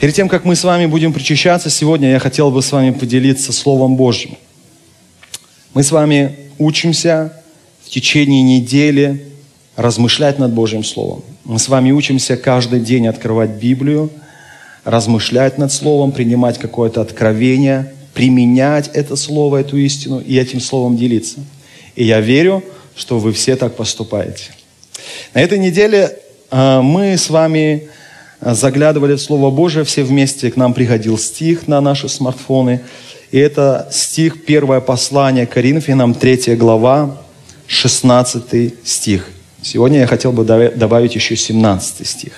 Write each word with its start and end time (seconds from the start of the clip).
Перед 0.00 0.14
тем, 0.14 0.30
как 0.30 0.46
мы 0.46 0.56
с 0.56 0.64
вами 0.64 0.86
будем 0.86 1.12
причащаться 1.12 1.68
сегодня, 1.68 2.10
я 2.10 2.18
хотел 2.18 2.50
бы 2.50 2.62
с 2.62 2.72
вами 2.72 2.90
поделиться 2.90 3.52
Словом 3.52 3.96
Божьим. 3.96 4.38
Мы 5.74 5.82
с 5.82 5.92
вами 5.92 6.36
учимся 6.58 7.34
в 7.84 7.90
течение 7.90 8.42
недели 8.42 9.26
размышлять 9.76 10.38
над 10.38 10.52
Божьим 10.52 10.84
Словом. 10.84 11.22
Мы 11.44 11.58
с 11.58 11.68
вами 11.68 11.90
учимся 11.90 12.38
каждый 12.38 12.80
день 12.80 13.08
открывать 13.08 13.50
Библию, 13.50 14.10
размышлять 14.84 15.58
над 15.58 15.70
Словом, 15.70 16.12
принимать 16.12 16.56
какое-то 16.56 17.02
откровение, 17.02 17.92
применять 18.14 18.88
это 18.94 19.16
Слово, 19.16 19.58
эту 19.58 19.76
истину 19.76 20.18
и 20.18 20.38
этим 20.38 20.60
Словом 20.60 20.96
делиться. 20.96 21.40
И 21.94 22.04
я 22.04 22.22
верю, 22.22 22.64
что 22.96 23.18
вы 23.18 23.34
все 23.34 23.54
так 23.54 23.76
поступаете. 23.76 24.44
На 25.34 25.42
этой 25.42 25.58
неделе 25.58 26.16
э, 26.50 26.80
мы 26.80 27.18
с 27.18 27.28
вами 27.28 27.90
заглядывали 28.40 29.14
в 29.14 29.20
Слово 29.20 29.50
Божие, 29.50 29.84
все 29.84 30.02
вместе 30.02 30.50
к 30.50 30.56
нам 30.56 30.74
приходил 30.74 31.18
стих 31.18 31.68
на 31.68 31.80
наши 31.80 32.08
смартфоны. 32.08 32.80
И 33.30 33.38
это 33.38 33.88
стих, 33.92 34.44
первое 34.44 34.80
послание 34.80 35.46
Коринфянам, 35.46 36.14
3 36.14 36.56
глава, 36.56 37.16
16 37.66 38.74
стих. 38.84 39.28
Сегодня 39.62 40.00
я 40.00 40.06
хотел 40.06 40.32
бы 40.32 40.44
добавить 40.44 41.14
еще 41.14 41.36
17 41.36 42.06
стих. 42.06 42.32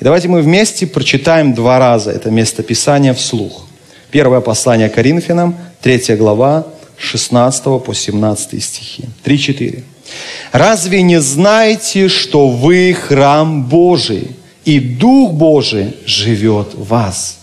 И 0.00 0.04
давайте 0.04 0.28
мы 0.28 0.40
вместе 0.40 0.86
прочитаем 0.86 1.54
два 1.54 1.78
раза 1.78 2.12
это 2.12 2.30
место 2.30 2.62
Писания 2.62 3.12
вслух. 3.12 3.66
Первое 4.10 4.40
послание 4.40 4.88
Коринфянам, 4.88 5.56
3 5.82 6.16
глава, 6.16 6.66
16 6.96 7.64
по 7.84 7.92
17 7.92 8.62
стихи. 8.62 9.04
3-4. 9.24 9.82
«Разве 10.52 11.02
не 11.02 11.20
знаете, 11.20 12.08
что 12.08 12.48
вы 12.48 12.94
храм 12.94 13.64
Божий, 13.64 14.28
и 14.68 14.80
Дух 14.80 15.32
Божий 15.32 15.94
живет 16.04 16.74
в 16.74 16.88
вас. 16.88 17.38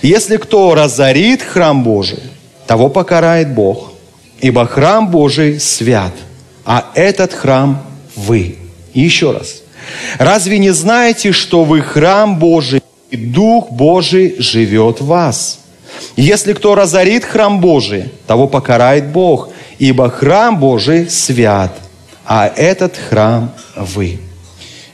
Если 0.00 0.36
кто 0.36 0.76
разорит 0.76 1.42
храм 1.42 1.82
Божий, 1.82 2.20
того 2.68 2.88
покарает 2.88 3.52
Бог, 3.52 3.92
ибо 4.40 4.64
храм 4.66 5.10
Божий 5.10 5.58
свят, 5.58 6.12
а 6.64 6.84
этот 6.94 7.32
храм 7.32 7.82
вы. 8.14 8.58
Еще 8.94 9.32
раз. 9.32 9.62
Разве 10.18 10.58
не 10.58 10.70
знаете, 10.70 11.32
что 11.32 11.64
вы 11.64 11.82
храм 11.82 12.38
Божий, 12.38 12.80
и 13.10 13.16
Дух 13.16 13.72
Божий 13.72 14.36
живет 14.38 15.00
в 15.00 15.06
вас? 15.06 15.58
Если 16.14 16.52
кто 16.52 16.76
разорит 16.76 17.24
храм 17.24 17.60
Божий, 17.60 18.04
того 18.28 18.46
покарает 18.46 19.08
Бог, 19.08 19.48
ибо 19.80 20.08
храм 20.10 20.60
Божий 20.60 21.10
свят, 21.10 21.72
а 22.24 22.46
этот 22.54 22.96
храм 22.96 23.50
вы. 23.74 24.20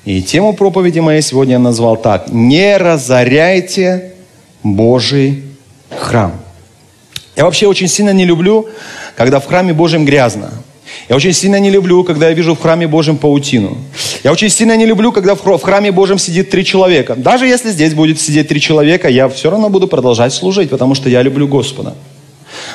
И 0.08 0.22
тему 0.22 0.54
проповеди 0.54 1.00
моей 1.00 1.20
сегодня 1.20 1.52
я 1.52 1.58
назвал 1.58 1.98
так. 1.98 2.30
Не 2.30 2.78
разоряйте 2.78 4.14
Божий 4.62 5.42
храм. 5.90 6.32
Я 7.36 7.44
вообще 7.44 7.66
очень 7.66 7.88
сильно 7.88 8.14
не 8.14 8.24
люблю, 8.24 8.70
когда 9.16 9.38
в 9.38 9.44
храме 9.44 9.74
Божьем 9.74 10.06
грязно. 10.06 10.50
Я 11.10 11.16
очень 11.16 11.34
сильно 11.34 11.60
не 11.60 11.68
люблю, 11.68 12.04
когда 12.04 12.30
я 12.30 12.34
вижу 12.34 12.54
в 12.54 12.58
храме 12.62 12.86
Божьем 12.86 13.18
паутину. 13.18 13.76
Я 14.24 14.32
очень 14.32 14.48
сильно 14.48 14.78
не 14.78 14.86
люблю, 14.86 15.12
когда 15.12 15.34
в 15.34 15.62
храме 15.62 15.92
Божьем 15.92 16.18
сидит 16.18 16.48
три 16.48 16.64
человека. 16.64 17.14
Даже 17.14 17.46
если 17.46 17.70
здесь 17.70 17.92
будет 17.92 18.18
сидеть 18.18 18.48
три 18.48 18.62
человека, 18.62 19.10
я 19.10 19.28
все 19.28 19.50
равно 19.50 19.68
буду 19.68 19.88
продолжать 19.88 20.32
служить, 20.32 20.70
потому 20.70 20.94
что 20.94 21.10
я 21.10 21.20
люблю 21.20 21.46
Господа. 21.46 21.94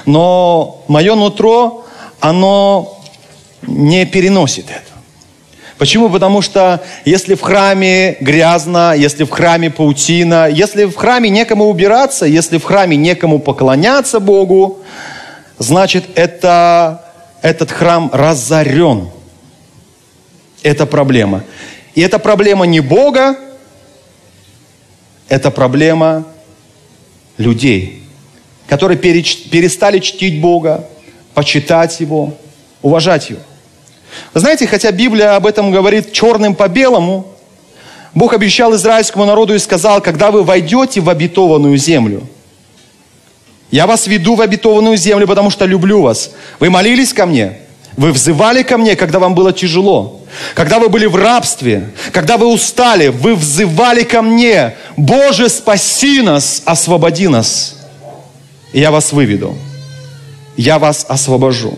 Но 0.05 0.83
мое 0.87 1.15
нутро, 1.15 1.83
оно 2.19 3.01
не 3.65 4.05
переносит 4.05 4.65
это. 4.65 4.92
Почему? 5.77 6.09
Потому 6.09 6.41
что 6.41 6.83
если 7.03 7.35
в 7.35 7.41
храме 7.41 8.17
грязно, 8.19 8.93
если 8.95 9.23
в 9.23 9.29
храме 9.29 9.69
паутина, 9.69 10.47
если 10.47 10.85
в 10.85 10.95
храме 10.95 11.29
некому 11.29 11.65
убираться, 11.65 12.25
если 12.25 12.57
в 12.57 12.63
храме 12.63 12.95
некому 12.95 13.39
поклоняться 13.39 14.19
Богу, 14.19 14.83
значит, 15.57 16.05
это, 16.15 17.03
этот 17.41 17.71
храм 17.71 18.09
разорен. 18.13 19.09
Это 20.61 20.85
проблема. 20.85 21.43
И 21.95 22.01
это 22.01 22.19
проблема 22.19 22.65
не 22.65 22.79
Бога, 22.79 23.35
это 25.27 25.51
проблема 25.51 26.25
людей, 27.37 28.03
которые 28.67 28.97
перестали 28.97 29.99
чтить 29.99 30.39
Бога, 30.39 30.87
почитать 31.33 31.99
Его, 31.99 32.35
уважать 32.81 33.31
Его. 33.31 33.41
Вы 34.33 34.39
знаете, 34.39 34.67
хотя 34.67 34.91
Библия 34.91 35.35
об 35.35 35.45
этом 35.45 35.71
говорит 35.71 36.11
черным 36.11 36.55
по 36.55 36.67
белому, 36.67 37.27
Бог 38.13 38.33
обещал 38.33 38.75
израильскому 38.75 39.25
народу 39.25 39.55
и 39.55 39.59
сказал, 39.59 40.01
когда 40.01 40.31
вы 40.31 40.43
войдете 40.43 41.01
в 41.01 41.09
обетованную 41.09 41.77
землю, 41.77 42.23
я 43.71 43.87
вас 43.87 44.05
веду 44.05 44.35
в 44.35 44.41
обетованную 44.41 44.97
землю, 44.97 45.27
потому 45.27 45.49
что 45.49 45.65
люблю 45.65 46.01
вас. 46.01 46.31
Вы 46.59 46.69
молились 46.69 47.11
ко 47.11 47.25
мне, 47.25 47.57
вы 47.97 48.11
взывали 48.11 48.63
ко 48.63 48.77
мне, 48.77 48.95
когда 48.95 49.19
вам 49.19 49.35
было 49.35 49.53
тяжело. 49.53 50.21
Когда 50.55 50.79
вы 50.79 50.89
были 50.89 51.05
в 51.05 51.15
рабстве, 51.15 51.89
когда 52.11 52.37
вы 52.37 52.47
устали, 52.47 53.09
вы 53.09 53.35
взывали 53.35 54.03
ко 54.03 54.21
мне. 54.21 54.75
Боже, 54.97 55.47
спаси 55.49 56.21
нас, 56.21 56.63
освободи 56.65 57.27
нас. 57.27 57.77
Я 58.73 58.89
вас 58.89 59.11
выведу. 59.11 59.55
Я 60.57 60.79
вас 60.79 61.05
освобожу. 61.07 61.77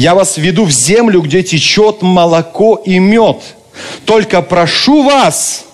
Я 0.00 0.14
вас 0.14 0.38
веду 0.38 0.64
в 0.64 0.70
землю, 0.70 1.20
где 1.20 1.42
течет 1.42 2.00
молоко 2.00 2.76
и 2.76 2.98
мед. 2.98 3.42
Только 4.06 4.40
прошу 4.40 5.02
вас, 5.02 5.66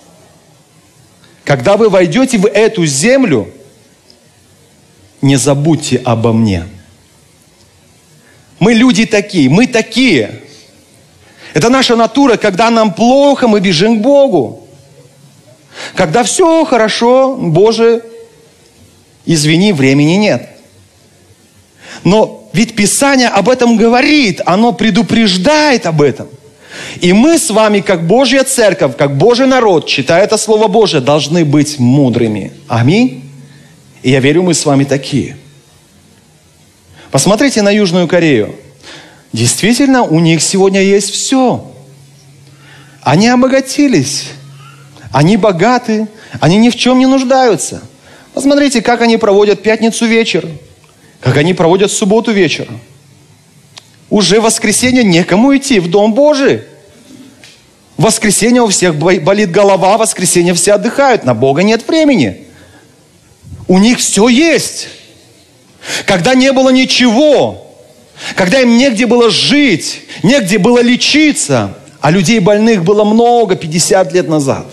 когда 1.45 1.77
вы 1.77 1.87
войдете 1.87 2.37
в 2.37 2.45
эту 2.45 2.85
землю, 2.85 3.49
не 5.21 5.37
забудьте 5.37 6.01
обо 6.03 6.33
мне. 6.33 6.65
Мы 8.59 8.73
люди 8.73 9.05
такие, 9.05 9.49
мы 9.49 9.65
такие. 9.65 10.41
Это 11.53 11.69
наша 11.69 11.95
натура, 11.95 12.35
когда 12.35 12.69
нам 12.69 12.93
плохо, 12.93 13.47
мы 13.47 13.61
бежим 13.61 13.99
к 13.99 14.01
Богу. 14.01 14.67
Когда 15.95 16.23
все 16.23 16.65
хорошо, 16.65 17.37
Боже, 17.37 18.03
извини, 19.25 19.71
времени 19.71 20.15
нет. 20.15 20.56
Но 22.07 22.49
ведь 22.53 22.73
Писание 22.73 23.27
об 23.27 23.49
этом 23.49 23.75
говорит, 23.75 24.39
оно 24.45 24.71
предупреждает 24.71 25.85
об 25.85 26.01
этом. 26.01 26.29
И 27.01 27.11
мы 27.11 27.37
с 27.37 27.49
вами, 27.49 27.81
как 27.81 28.07
Божья 28.07 28.45
церковь, 28.45 28.95
как 28.95 29.17
Божий 29.17 29.45
народ, 29.45 29.87
читая 29.87 30.23
это 30.23 30.37
Слово 30.37 30.69
Божие, 30.69 31.01
должны 31.01 31.43
быть 31.43 31.79
мудрыми. 31.79 32.53
Аминь. 32.69 33.29
И 34.03 34.11
я 34.11 34.21
верю, 34.21 34.43
мы 34.43 34.53
с 34.53 34.65
вами 34.65 34.85
такие. 34.85 35.35
Посмотрите 37.11 37.61
на 37.61 37.71
Южную 37.71 38.07
Корею. 38.07 38.55
Действительно, 39.33 40.03
у 40.03 40.21
них 40.21 40.41
сегодня 40.41 40.81
есть 40.81 41.09
все. 41.09 41.69
Они 43.01 43.27
обогатились. 43.27 44.29
Они 45.11 45.35
богаты. 45.35 46.07
Они 46.39 46.55
ни 46.55 46.69
в 46.69 46.77
чем 46.77 46.99
не 46.99 47.05
нуждаются. 47.05 47.81
Посмотрите, 48.33 48.81
как 48.81 49.01
они 49.01 49.17
проводят 49.17 49.61
пятницу 49.61 50.05
вечер 50.05 50.47
как 51.19 51.37
они 51.37 51.53
проводят 51.53 51.91
субботу 51.91 52.31
вечером. 52.31 52.79
Уже 54.09 54.39
в 54.39 54.43
воскресенье 54.43 55.03
некому 55.03 55.55
идти 55.55 55.79
в 55.79 55.89
Дом 55.89 56.13
Божий. 56.13 56.61
В 57.97 58.03
воскресенье 58.03 58.61
у 58.61 58.67
всех 58.67 58.95
болит 58.95 59.51
голова, 59.51 59.97
в 59.97 60.01
воскресенье 60.01 60.53
все 60.53 60.73
отдыхают, 60.73 61.23
на 61.23 61.33
Бога 61.33 61.63
нет 61.63 61.87
времени. 61.87 62.45
У 63.67 63.79
них 63.79 63.97
все 63.99 64.27
есть. 64.27 64.87
Когда 66.05 66.35
не 66.35 66.51
было 66.51 66.69
ничего, 66.69 67.67
когда 68.35 68.61
им 68.61 68.77
негде 68.77 69.05
было 69.05 69.29
жить, 69.29 70.01
негде 70.23 70.57
было 70.57 70.79
лечиться, 70.79 71.77
а 71.99 72.11
людей 72.11 72.39
больных 72.39 72.83
было 72.83 73.03
много 73.03 73.55
50 73.55 74.13
лет 74.13 74.27
назад. 74.27 74.67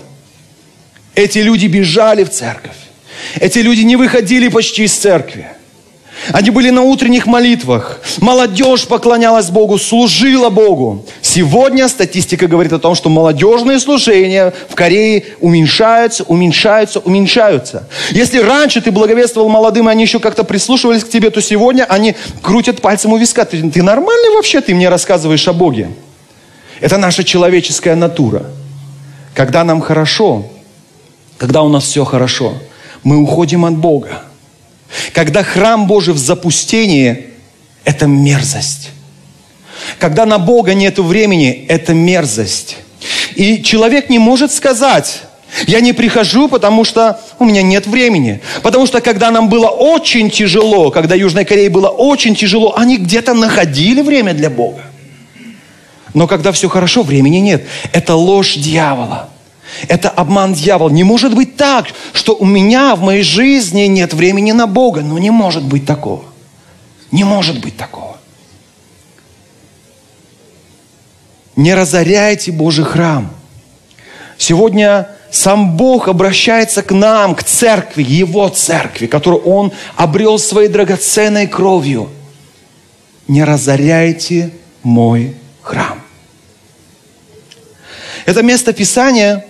Эти 1.15 1.39
люди 1.39 1.67
бежали 1.67 2.25
в 2.25 2.31
церковь. 2.31 2.77
Эти 3.37 3.61
люди 3.61 3.83
не 3.83 3.97
выходили 3.97 4.49
почти 4.49 4.85
из 4.85 4.95
церкви. 4.95 5.47
Они 6.33 6.51
были 6.51 6.71
на 6.71 6.83
утренних 6.83 7.27
молитвах. 7.27 8.01
Молодежь 8.19 8.87
поклонялась 8.87 9.51
Богу, 9.51 9.79
служила 9.79 10.51
Богу. 10.51 11.05
Сегодня 11.21 11.89
статистика 11.89 12.47
говорит 12.47 12.73
о 12.73 12.79
том, 12.79 12.95
что 12.95 13.11
молодежные 13.11 13.79
служения 13.79 14.53
в 14.69 14.75
Корее 14.75 15.25
уменьшаются, 15.41 16.25
уменьшаются, 16.25 17.01
уменьшаются. 17.01 17.89
Если 18.11 18.39
раньше 18.39 18.81
ты 18.81 18.91
благовествовал 18.91 19.49
молодым, 19.49 19.89
и 19.89 19.93
они 19.93 20.05
еще 20.05 20.19
как-то 20.19 20.45
прислушивались 20.45 21.05
к 21.05 21.11
тебе, 21.11 21.31
то 21.31 21.43
сегодня 21.43 21.85
они 21.85 22.15
крутят 22.43 22.81
пальцем 22.81 23.13
у 23.13 23.19
виска. 23.19 23.45
Ты, 23.45 23.71
ты 23.71 23.83
нормальный 23.83 24.35
вообще, 24.35 24.61
ты 24.61 24.75
мне 24.75 24.89
рассказываешь 24.89 25.47
о 25.49 25.53
Боге? 25.53 25.91
Это 26.81 26.97
наша 26.97 27.25
человеческая 27.25 27.95
натура. 27.95 28.45
Когда 29.35 29.65
нам 29.65 29.81
хорошо, 29.81 30.47
когда 31.39 31.63
у 31.63 31.69
нас 31.69 31.85
все 31.85 32.05
хорошо, 32.05 32.55
мы 33.03 33.19
уходим 33.19 33.65
от 33.65 33.77
Бога. 33.77 34.23
Когда 35.13 35.43
храм 35.43 35.87
Божий 35.87 36.15
в 36.15 36.19
запустении, 36.19 37.27
это 37.85 38.07
мерзость. 38.07 38.91
Когда 39.99 40.27
на 40.27 40.39
Бога 40.39 40.75
нет 40.75 40.99
времени, 40.99 41.67
это 41.69 41.95
мерзость. 41.95 42.77
И 43.35 43.63
человек 43.63 44.09
не 44.09 44.19
может 44.19 44.53
сказать, 44.53 45.23
я 45.67 45.81
не 45.81 45.93
прихожу, 45.93 46.49
потому 46.49 46.85
что 46.85 47.21
у 47.39 47.45
меня 47.45 47.63
нет 47.63 47.87
времени. 47.87 48.41
Потому 48.63 48.87
что 48.87 49.01
когда 49.01 49.31
нам 49.31 49.49
было 49.49 49.69
очень 49.69 50.31
тяжело, 50.31 50.91
когда 50.91 51.15
Южной 51.15 51.45
Корее 51.45 51.71
было 51.71 51.89
очень 51.89 52.35
тяжело, 52.35 52.75
они 52.77 52.97
где-то 52.97 53.35
находили 53.35 54.03
время 54.03 54.35
для 54.35 54.51
Бога. 54.51 54.83
Но 56.13 56.27
когда 56.27 56.53
все 56.53 56.69
хорошо, 56.69 57.03
времени 57.03 57.39
нет. 57.39 57.65
Это 57.93 58.15
ложь 58.15 58.55
дьявола. 58.55 59.29
Это 59.89 60.09
обман 60.09 60.55
дьявола. 60.55 60.91
Не 60.91 61.05
может 61.05 61.35
быть 61.35 61.57
так, 61.57 61.87
что 62.13 62.35
у 62.35 62.45
меня 62.45 62.95
в 62.95 63.03
моей 63.03 63.23
жизни 63.23 63.83
нет 63.83 64.15
времени 64.15 64.53
на 64.53 64.67
Бога. 64.67 65.01
Ну 65.01 65.19
не 65.19 65.31
может 65.31 65.65
быть 65.65 65.87
такого. 65.87 66.25
Не 67.11 67.25
может 67.25 67.61
быть 67.61 67.77
такого. 67.77 68.17
Не 71.57 71.75
разоряйте 71.75 72.53
Божий 72.53 72.85
храм. 72.85 73.31
Сегодня 74.37 75.09
сам 75.31 75.77
Бог 75.77 76.09
обращается 76.09 76.83
к 76.83 76.93
нам, 76.93 77.35
к 77.35 77.45
церкви, 77.45 78.03
Его 78.03 78.49
церкви, 78.49 79.07
которую 79.07 79.43
Он 79.43 79.73
обрел 79.97 80.39
своей 80.39 80.69
драгоценной 80.69 81.47
кровью. 81.47 82.11
Не 83.29 83.45
разоряйте 83.45 84.51
мой 84.83 85.35
храм. 85.63 86.01
Это 88.27 88.43
место 88.43 88.73
Писания 88.73 89.45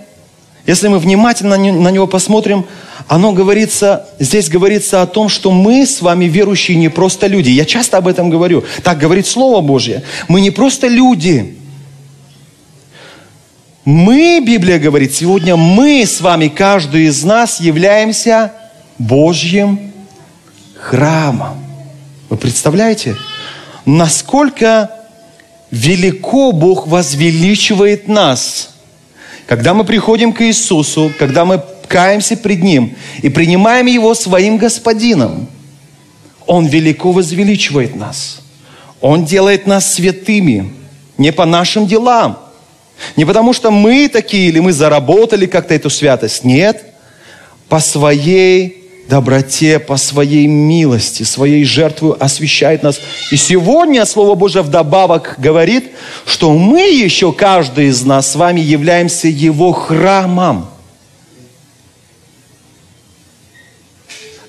если 0.66 0.88
мы 0.88 0.98
внимательно 0.98 1.56
на 1.58 1.90
него 1.90 2.06
посмотрим, 2.06 2.64
оно 3.06 3.32
говорится, 3.32 4.06
здесь 4.18 4.48
говорится 4.48 5.02
о 5.02 5.06
том, 5.06 5.28
что 5.28 5.50
мы 5.50 5.84
с 5.84 6.00
вами 6.00 6.24
верующие 6.24 6.78
не 6.78 6.88
просто 6.88 7.26
люди. 7.26 7.50
Я 7.50 7.66
часто 7.66 7.98
об 7.98 8.08
этом 8.08 8.30
говорю. 8.30 8.64
Так 8.82 8.98
говорит 8.98 9.26
Слово 9.26 9.60
Божье. 9.60 10.02
Мы 10.26 10.40
не 10.40 10.50
просто 10.50 10.88
люди. 10.88 11.58
Мы, 13.84 14.40
Библия 14.40 14.78
говорит, 14.78 15.14
сегодня 15.14 15.56
мы 15.56 16.06
с 16.06 16.22
вами, 16.22 16.48
каждый 16.48 17.06
из 17.06 17.22
нас, 17.22 17.60
являемся 17.60 18.52
Божьим 18.98 19.92
храмом. 20.80 21.62
Вы 22.30 22.38
представляете, 22.38 23.16
насколько 23.84 24.90
велико 25.70 26.52
Бог 26.52 26.86
возвеличивает 26.86 28.08
нас– 28.08 28.70
когда 29.46 29.74
мы 29.74 29.84
приходим 29.84 30.32
к 30.32 30.42
Иисусу, 30.42 31.12
когда 31.18 31.44
мы 31.44 31.62
каемся 31.88 32.36
пред 32.36 32.62
Ним 32.62 32.96
и 33.22 33.28
принимаем 33.28 33.86
Его 33.86 34.14
своим 34.14 34.56
Господином, 34.56 35.48
Он 36.46 36.66
велико 36.66 37.12
возвеличивает 37.12 37.94
нас. 37.94 38.40
Он 39.00 39.24
делает 39.24 39.66
нас 39.66 39.94
святыми, 39.94 40.72
не 41.18 41.30
по 41.30 41.44
нашим 41.44 41.86
делам. 41.86 42.38
Не 43.16 43.24
потому 43.24 43.52
что 43.52 43.70
мы 43.70 44.08
такие, 44.08 44.48
или 44.48 44.60
мы 44.60 44.72
заработали 44.72 45.46
как-то 45.46 45.74
эту 45.74 45.90
святость. 45.90 46.44
Нет, 46.44 46.84
по 47.68 47.80
своей 47.80 48.83
доброте, 49.08 49.78
по 49.78 49.96
своей 49.96 50.46
милости, 50.46 51.22
своей 51.22 51.64
жертвой 51.64 52.16
освящает 52.18 52.82
нас. 52.82 53.00
И 53.30 53.36
сегодня 53.36 54.04
Слово 54.06 54.34
Божие 54.34 54.62
вдобавок 54.62 55.36
говорит, 55.38 55.92
что 56.26 56.52
мы 56.52 56.80
еще, 56.80 57.32
каждый 57.32 57.88
из 57.88 58.04
нас 58.04 58.32
с 58.32 58.36
вами 58.36 58.60
являемся 58.60 59.28
Его 59.28 59.72
храмом. 59.72 60.68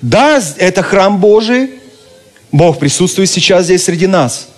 Да, 0.00 0.40
это 0.58 0.82
храм 0.82 1.18
Божий, 1.18 1.70
Бог 2.52 2.78
присутствует 2.78 3.28
сейчас 3.28 3.64
здесь 3.64 3.84
среди 3.84 4.06
нас. 4.06 4.48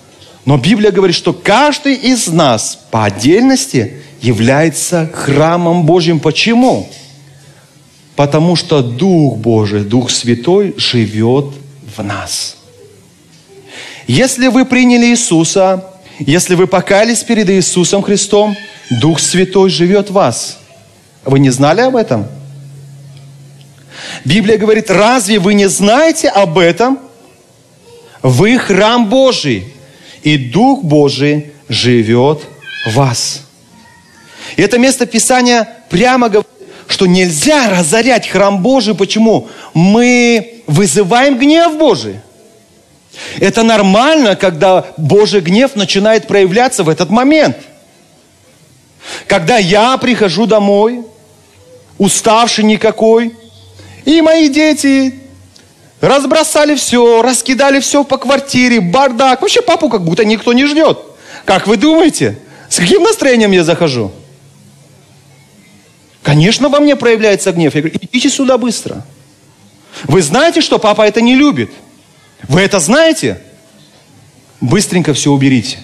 Но 0.44 0.56
Библия 0.56 0.90
говорит, 0.90 1.16
что 1.16 1.32
каждый 1.32 1.94
из 1.94 2.28
нас 2.28 2.78
по 2.90 3.04
отдельности 3.04 4.02
является 4.20 5.10
храмом 5.12 5.84
Божьим. 5.84 6.20
Почему? 6.20 6.82
Почему? 6.82 7.07
Потому 8.18 8.56
что 8.56 8.82
Дух 8.82 9.36
Божий, 9.36 9.84
Дух 9.84 10.10
Святой 10.10 10.74
живет 10.76 11.54
в 11.96 12.02
нас. 12.02 12.56
Если 14.08 14.48
вы 14.48 14.64
приняли 14.64 15.06
Иисуса, 15.06 15.84
если 16.18 16.56
вы 16.56 16.66
покались 16.66 17.22
перед 17.22 17.48
Иисусом 17.48 18.02
Христом, 18.02 18.56
Дух 18.90 19.20
Святой 19.20 19.70
живет 19.70 20.10
в 20.10 20.14
вас. 20.14 20.58
Вы 21.24 21.38
не 21.38 21.50
знали 21.50 21.82
об 21.82 21.94
этом? 21.94 22.26
Библия 24.24 24.58
говорит, 24.58 24.90
разве 24.90 25.38
вы 25.38 25.54
не 25.54 25.68
знаете 25.68 26.28
об 26.28 26.58
этом? 26.58 26.98
Вы 28.20 28.58
храм 28.58 29.08
Божий, 29.08 29.72
и 30.24 30.36
Дух 30.36 30.82
Божий 30.82 31.52
живет 31.68 32.40
в 32.84 32.94
вас. 32.94 33.42
И 34.56 34.62
это 34.62 34.76
место 34.76 35.06
Писания 35.06 35.68
прямо 35.88 36.28
говорит, 36.28 36.57
что 36.98 37.06
нельзя 37.06 37.70
разорять 37.70 38.26
храм 38.26 38.60
Божий. 38.60 38.92
Почему? 38.92 39.46
Мы 39.72 40.64
вызываем 40.66 41.38
гнев 41.38 41.78
Божий. 41.78 42.18
Это 43.38 43.62
нормально, 43.62 44.34
когда 44.34 44.84
Божий 44.96 45.40
гнев 45.40 45.76
начинает 45.76 46.26
проявляться 46.26 46.82
в 46.82 46.88
этот 46.88 47.08
момент. 47.08 47.56
Когда 49.28 49.58
я 49.58 49.96
прихожу 49.96 50.46
домой, 50.46 51.04
уставший 51.98 52.64
никакой, 52.64 53.32
и 54.04 54.20
мои 54.20 54.48
дети 54.48 55.14
разбросали 56.00 56.74
все, 56.74 57.22
раскидали 57.22 57.78
все 57.78 58.02
по 58.02 58.18
квартире, 58.18 58.80
бардак. 58.80 59.40
Вообще 59.40 59.62
папу 59.62 59.88
как 59.88 60.02
будто 60.02 60.24
никто 60.24 60.52
не 60.52 60.66
ждет. 60.66 60.98
Как 61.44 61.68
вы 61.68 61.76
думаете? 61.76 62.40
С 62.68 62.78
каким 62.78 63.04
настроением 63.04 63.52
я 63.52 63.62
захожу? 63.62 64.10
Конечно, 66.28 66.68
во 66.68 66.78
мне 66.78 66.94
проявляется 66.94 67.52
гнев. 67.52 67.74
Я 67.74 67.80
говорю, 67.80 67.98
идите 68.02 68.28
сюда 68.28 68.58
быстро. 68.58 69.02
Вы 70.04 70.20
знаете, 70.20 70.60
что 70.60 70.78
папа 70.78 71.08
это 71.08 71.22
не 71.22 71.34
любит? 71.34 71.70
Вы 72.42 72.60
это 72.60 72.80
знаете? 72.80 73.40
Быстренько 74.60 75.14
все 75.14 75.30
уберите. 75.30 75.78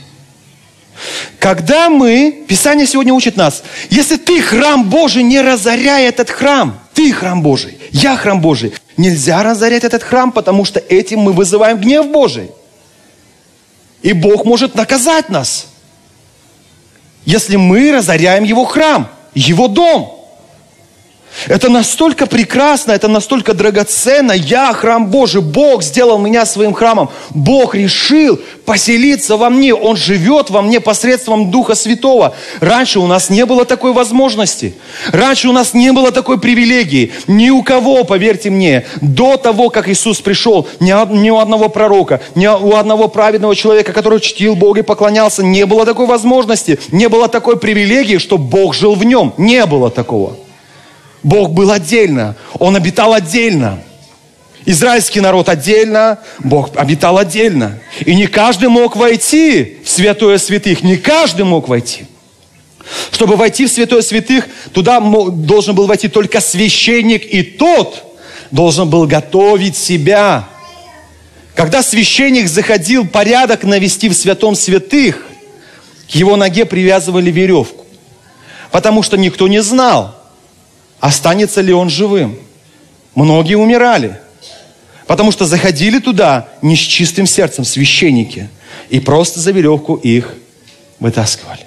Когда 1.38 1.88
мы, 1.88 2.44
Писание 2.46 2.86
сегодня 2.86 3.14
учит 3.14 3.38
нас, 3.38 3.62
если 3.88 4.16
ты 4.18 4.42
храм 4.42 4.90
Божий, 4.90 5.22
не 5.22 5.40
разоряй 5.40 6.04
этот 6.04 6.28
храм. 6.28 6.78
Ты 6.92 7.10
храм 7.14 7.40
Божий, 7.40 7.78
я 7.90 8.14
храм 8.14 8.42
Божий. 8.42 8.74
Нельзя 8.98 9.42
разорять 9.42 9.84
этот 9.84 10.02
храм, 10.02 10.30
потому 10.30 10.66
что 10.66 10.78
этим 10.78 11.20
мы 11.20 11.32
вызываем 11.32 11.78
гнев 11.78 12.10
Божий. 12.10 12.50
И 14.02 14.12
Бог 14.12 14.44
может 14.44 14.74
наказать 14.74 15.30
нас, 15.30 15.68
если 17.24 17.56
мы 17.56 17.92
разоряем 17.92 18.44
Его 18.44 18.66
храм, 18.66 19.08
Его 19.34 19.68
дом. 19.68 20.20
Это 21.48 21.68
настолько 21.68 22.26
прекрасно, 22.26 22.92
это 22.92 23.08
настолько 23.08 23.54
драгоценно. 23.54 24.32
Я 24.32 24.72
храм 24.72 25.06
Божий, 25.06 25.42
Бог 25.42 25.82
сделал 25.82 26.18
меня 26.18 26.46
своим 26.46 26.72
храмом. 26.72 27.10
Бог 27.30 27.74
решил 27.74 28.40
поселиться 28.64 29.36
во 29.36 29.50
мне. 29.50 29.74
Он 29.74 29.96
живет 29.96 30.50
во 30.50 30.62
мне 30.62 30.80
посредством 30.80 31.50
Духа 31.50 31.74
Святого. 31.74 32.34
Раньше 32.60 33.00
у 33.00 33.06
нас 33.06 33.30
не 33.30 33.44
было 33.46 33.64
такой 33.64 33.92
возможности. 33.92 34.74
Раньше 35.12 35.48
у 35.48 35.52
нас 35.52 35.74
не 35.74 35.92
было 35.92 36.12
такой 36.12 36.38
привилегии. 36.38 37.12
Ни 37.26 37.50
у 37.50 37.62
кого, 37.62 38.04
поверьте 38.04 38.50
мне, 38.50 38.86
до 39.00 39.36
того, 39.36 39.70
как 39.70 39.88
Иисус 39.88 40.20
пришел, 40.20 40.68
ни, 40.80 41.30
у 41.30 41.38
одного 41.38 41.68
пророка, 41.68 42.20
ни 42.34 42.46
у 42.46 42.76
одного 42.76 43.08
праведного 43.08 43.54
человека, 43.54 43.92
который 43.92 44.20
чтил 44.20 44.54
Бога 44.54 44.80
и 44.80 44.82
поклонялся, 44.82 45.42
не 45.42 45.66
было 45.66 45.84
такой 45.84 46.06
возможности. 46.06 46.78
Не 46.90 47.08
было 47.08 47.28
такой 47.28 47.58
привилегии, 47.58 48.18
что 48.18 48.38
Бог 48.38 48.74
жил 48.74 48.94
в 48.94 49.04
нем. 49.04 49.34
Не 49.36 49.66
было 49.66 49.90
такого. 49.90 50.36
Бог 51.24 51.52
был 51.52 51.72
отдельно, 51.72 52.36
Он 52.58 52.76
обитал 52.76 53.14
отдельно. 53.14 53.80
Израильский 54.66 55.20
народ 55.20 55.48
отдельно, 55.48 56.18
Бог 56.38 56.70
обитал 56.76 57.18
отдельно. 57.18 57.80
И 58.04 58.14
не 58.14 58.26
каждый 58.26 58.68
мог 58.68 58.94
войти 58.94 59.78
в 59.84 59.88
святое 59.88 60.38
святых, 60.38 60.82
не 60.82 60.96
каждый 60.96 61.44
мог 61.44 61.68
войти. 61.68 62.06
Чтобы 63.10 63.36
войти 63.36 63.66
в 63.66 63.70
святое 63.70 64.02
святых, 64.02 64.46
туда 64.72 65.00
должен 65.00 65.74
был 65.74 65.86
войти 65.86 66.08
только 66.08 66.40
священник, 66.40 67.24
и 67.24 67.42
тот 67.42 68.18
должен 68.50 68.88
был 68.88 69.06
готовить 69.06 69.76
себя 69.76 70.46
Когда 71.54 71.82
священник 71.82 72.48
заходил 72.48 73.06
порядок 73.06 73.62
навести 73.62 74.08
в 74.08 74.14
святом 74.14 74.54
святых, 74.54 75.24
к 76.10 76.14
его 76.14 76.36
ноге 76.36 76.64
привязывали 76.64 77.30
веревку. 77.30 77.86
Потому 78.70 79.02
что 79.02 79.16
никто 79.16 79.46
не 79.46 79.62
знал, 79.62 80.23
останется 81.04 81.60
ли 81.60 81.70
он 81.70 81.90
живым. 81.90 82.38
Многие 83.14 83.56
умирали. 83.56 84.18
Потому 85.06 85.32
что 85.32 85.44
заходили 85.44 85.98
туда 85.98 86.48
не 86.62 86.76
с 86.76 86.78
чистым 86.78 87.26
сердцем 87.26 87.66
священники. 87.66 88.48
И 88.88 89.00
просто 89.00 89.38
за 89.38 89.50
веревку 89.50 89.96
их 89.96 90.34
вытаскивали. 91.00 91.66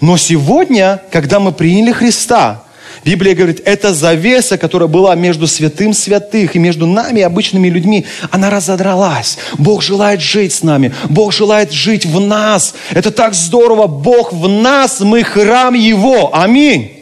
Но 0.00 0.16
сегодня, 0.16 1.00
когда 1.12 1.38
мы 1.38 1.52
приняли 1.52 1.92
Христа, 1.92 2.64
Библия 3.04 3.36
говорит, 3.36 3.62
эта 3.64 3.94
завеса, 3.94 4.58
которая 4.58 4.88
была 4.88 5.14
между 5.14 5.46
святым 5.46 5.92
святых 5.92 6.56
и 6.56 6.58
между 6.58 6.86
нами, 6.88 7.22
обычными 7.22 7.68
людьми, 7.68 8.04
она 8.32 8.50
разодралась. 8.50 9.38
Бог 9.58 9.80
желает 9.80 10.20
жить 10.20 10.52
с 10.52 10.64
нами. 10.64 10.92
Бог 11.08 11.32
желает 11.32 11.70
жить 11.70 12.04
в 12.04 12.18
нас. 12.18 12.74
Это 12.90 13.12
так 13.12 13.34
здорово. 13.34 13.86
Бог 13.86 14.32
в 14.32 14.48
нас, 14.48 14.98
мы 14.98 15.22
храм 15.22 15.74
Его. 15.74 16.34
Аминь. 16.34 16.97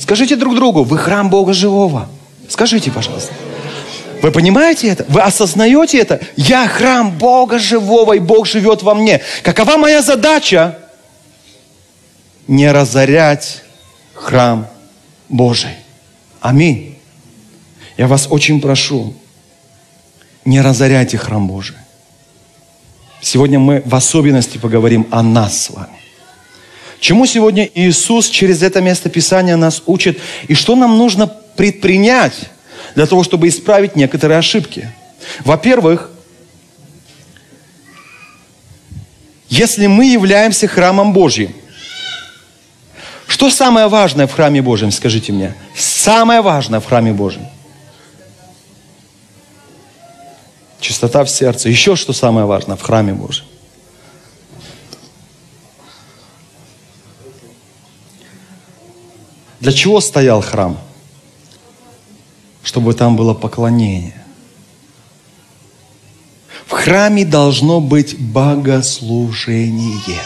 Скажите 0.00 0.36
друг 0.36 0.54
другу, 0.54 0.82
вы 0.84 0.98
храм 0.98 1.30
Бога 1.30 1.52
живого. 1.52 2.08
Скажите, 2.48 2.90
пожалуйста. 2.90 3.32
Вы 4.22 4.30
понимаете 4.30 4.88
это? 4.88 5.04
Вы 5.08 5.20
осознаете 5.20 5.98
это? 5.98 6.20
Я 6.36 6.66
храм 6.66 7.10
Бога 7.10 7.58
живого, 7.58 8.14
и 8.14 8.20
Бог 8.20 8.46
живет 8.46 8.82
во 8.82 8.94
мне. 8.94 9.20
Какова 9.42 9.76
моя 9.76 10.02
задача? 10.02 10.78
Не 12.46 12.70
разорять 12.70 13.62
храм 14.14 14.66
Божий. 15.28 15.76
Аминь. 16.40 16.98
Я 17.96 18.06
вас 18.06 18.26
очень 18.30 18.60
прошу, 18.60 19.14
не 20.44 20.60
разоряйте 20.60 21.16
храм 21.16 21.46
Божий. 21.46 21.76
Сегодня 23.20 23.58
мы 23.58 23.82
в 23.84 23.94
особенности 23.94 24.58
поговорим 24.58 25.06
о 25.10 25.22
нас 25.22 25.62
с 25.62 25.70
вами. 25.70 26.03
Чему 27.04 27.26
сегодня 27.26 27.68
Иисус 27.74 28.30
через 28.30 28.62
это 28.62 28.80
место 28.80 29.10
Писания 29.10 29.58
нас 29.58 29.82
учит 29.84 30.18
и 30.48 30.54
что 30.54 30.74
нам 30.74 30.96
нужно 30.96 31.26
предпринять 31.26 32.48
для 32.94 33.04
того, 33.06 33.22
чтобы 33.22 33.46
исправить 33.48 33.94
некоторые 33.94 34.38
ошибки? 34.38 34.90
Во-первых, 35.40 36.08
если 39.50 39.86
мы 39.86 40.06
являемся 40.06 40.66
храмом 40.66 41.12
Божьим, 41.12 41.54
что 43.26 43.50
самое 43.50 43.88
важное 43.88 44.26
в 44.26 44.32
храме 44.32 44.62
Божьем, 44.62 44.90
скажите 44.90 45.30
мне? 45.30 45.52
Самое 45.76 46.40
важное 46.40 46.80
в 46.80 46.86
храме 46.86 47.12
Божьем. 47.12 47.46
Чистота 50.80 51.22
в 51.22 51.28
сердце. 51.28 51.68
Еще 51.68 51.96
что 51.96 52.14
самое 52.14 52.46
важное 52.46 52.76
в 52.76 52.80
храме 52.80 53.12
Божьем? 53.12 53.44
Для 59.64 59.72
чего 59.72 60.02
стоял 60.02 60.42
храм? 60.42 60.76
Чтобы 62.62 62.92
там 62.92 63.16
было 63.16 63.32
поклонение. 63.32 64.22
В 66.66 66.72
храме 66.72 67.24
должно 67.24 67.80
быть 67.80 68.14
богослужение. 68.18 70.20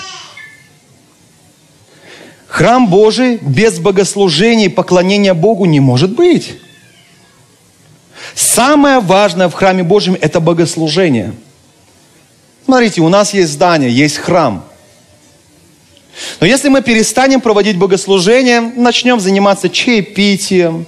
Храм 2.49 2.89
Божий 2.89 3.37
без 3.37 3.79
богослужения 3.79 4.67
и 4.67 4.71
поклонения 4.71 5.35
Богу 5.35 5.67
не 5.67 5.79
может 5.79 6.17
быть. 6.17 6.57
Самое 8.35 8.99
важное 8.99 9.49
в 9.49 9.55
храме 9.55 9.85
Божьем– 9.85 10.17
это 10.21 10.41
богослужение. 10.41 11.33
Смотрите, 12.65 13.03
у 13.03 13.09
нас 13.09 13.33
есть 13.35 13.53
здание, 13.53 13.93
есть 13.93 14.17
храм. 14.17 14.65
Но 16.41 16.47
если 16.47 16.69
мы 16.69 16.83
перестанем 16.83 17.41
проводить 17.41 17.77
богослужение, 17.77 18.61
начнем 18.61 19.21
заниматься 19.21 19.69
чаепитием, 19.69 20.87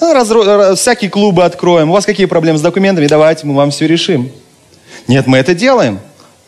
ну, 0.00 0.12
разро... 0.12 0.74
всякие 0.76 1.10
клубы 1.10 1.44
откроем. 1.44 1.90
У 1.90 1.92
вас 1.92 2.04
какие 2.04 2.26
проблемы 2.26 2.58
с 2.58 2.62
документами? 2.62 3.06
Давайте 3.06 3.46
мы 3.46 3.54
вам 3.54 3.70
все 3.70 3.86
решим. 3.86 4.30
Нет, 5.06 5.26
мы 5.26 5.38
это 5.38 5.54
делаем. 5.54 6.00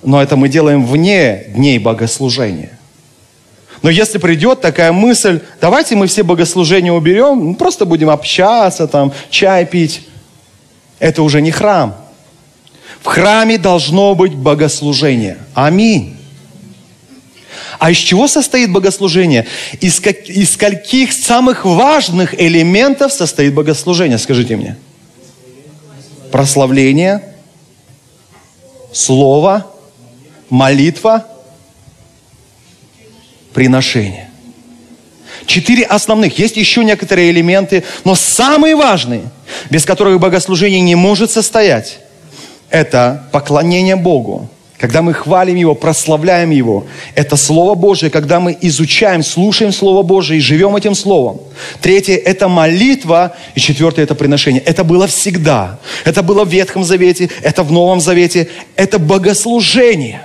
Но 0.02 0.22
это 0.22 0.36
мы 0.36 0.48
делаем 0.48 0.86
вне 0.86 1.44
дней 1.48 1.78
богослужения. 1.78 2.78
Но 3.82 3.90
если 3.90 4.18
придет 4.18 4.60
такая 4.60 4.92
мысль, 4.92 5.40
давайте 5.60 5.96
мы 5.96 6.06
все 6.06 6.22
богослужения 6.22 6.92
уберем, 6.92 7.44
ну, 7.44 7.54
просто 7.54 7.86
будем 7.86 8.10
общаться, 8.10 8.86
там, 8.86 9.12
чай 9.30 9.64
пить, 9.64 10.06
это 10.98 11.22
уже 11.22 11.40
не 11.40 11.50
храм. 11.50 11.96
В 13.02 13.06
храме 13.06 13.56
должно 13.56 14.14
быть 14.14 14.34
богослужение. 14.34 15.38
Аминь. 15.54 16.19
А 17.80 17.90
из 17.90 17.96
чего 17.96 18.28
состоит 18.28 18.70
богослужение? 18.70 19.46
Из, 19.80 20.00
как, 20.00 20.28
из 20.28 20.52
скольких 20.52 21.14
самых 21.14 21.64
важных 21.64 22.38
элементов 22.38 23.10
состоит 23.10 23.54
богослужение? 23.54 24.18
Скажите 24.18 24.54
мне. 24.54 24.76
Прославление, 26.30 27.24
слово, 28.92 29.66
молитва– 30.50 31.26
приношения. 33.54 34.28
Четыре 35.46 35.84
основных. 35.84 36.38
Есть 36.38 36.58
еще 36.58 36.84
некоторые 36.84 37.30
элементы, 37.30 37.82
но 38.04 38.14
самые 38.14 38.76
важные, 38.76 39.22
без 39.70 39.86
которых 39.86 40.20
богослужение 40.20 40.82
не 40.82 40.96
может 40.96 41.30
состоять, 41.30 42.00
это 42.68 43.26
поклонение 43.32 43.96
Богу. 43.96 44.50
Когда 44.80 45.02
мы 45.02 45.12
хвалим 45.12 45.56
Его, 45.56 45.74
прославляем 45.74 46.48
Его. 46.48 46.86
Это 47.14 47.36
Слово 47.36 47.74
Божие, 47.74 48.08
когда 48.08 48.40
мы 48.40 48.56
изучаем, 48.62 49.22
слушаем 49.22 49.72
Слово 49.72 50.02
Божие 50.02 50.38
и 50.38 50.40
живем 50.40 50.74
этим 50.74 50.94
Словом. 50.94 51.42
Третье– 51.82 52.16
это 52.24 52.48
молитва. 52.48 53.36
И 53.54 53.60
четвертое– 53.60 54.02
это 54.04 54.14
приношение. 54.14 54.62
Это 54.62 54.82
было 54.82 55.06
всегда. 55.06 55.78
Это 56.06 56.22
было 56.22 56.46
в 56.46 56.48
Ветхом 56.48 56.82
Завете, 56.82 57.28
это 57.42 57.62
в 57.62 57.70
Новом 57.70 58.00
Завете. 58.00 58.48
Это 58.74 58.98
богослужение. 58.98 60.22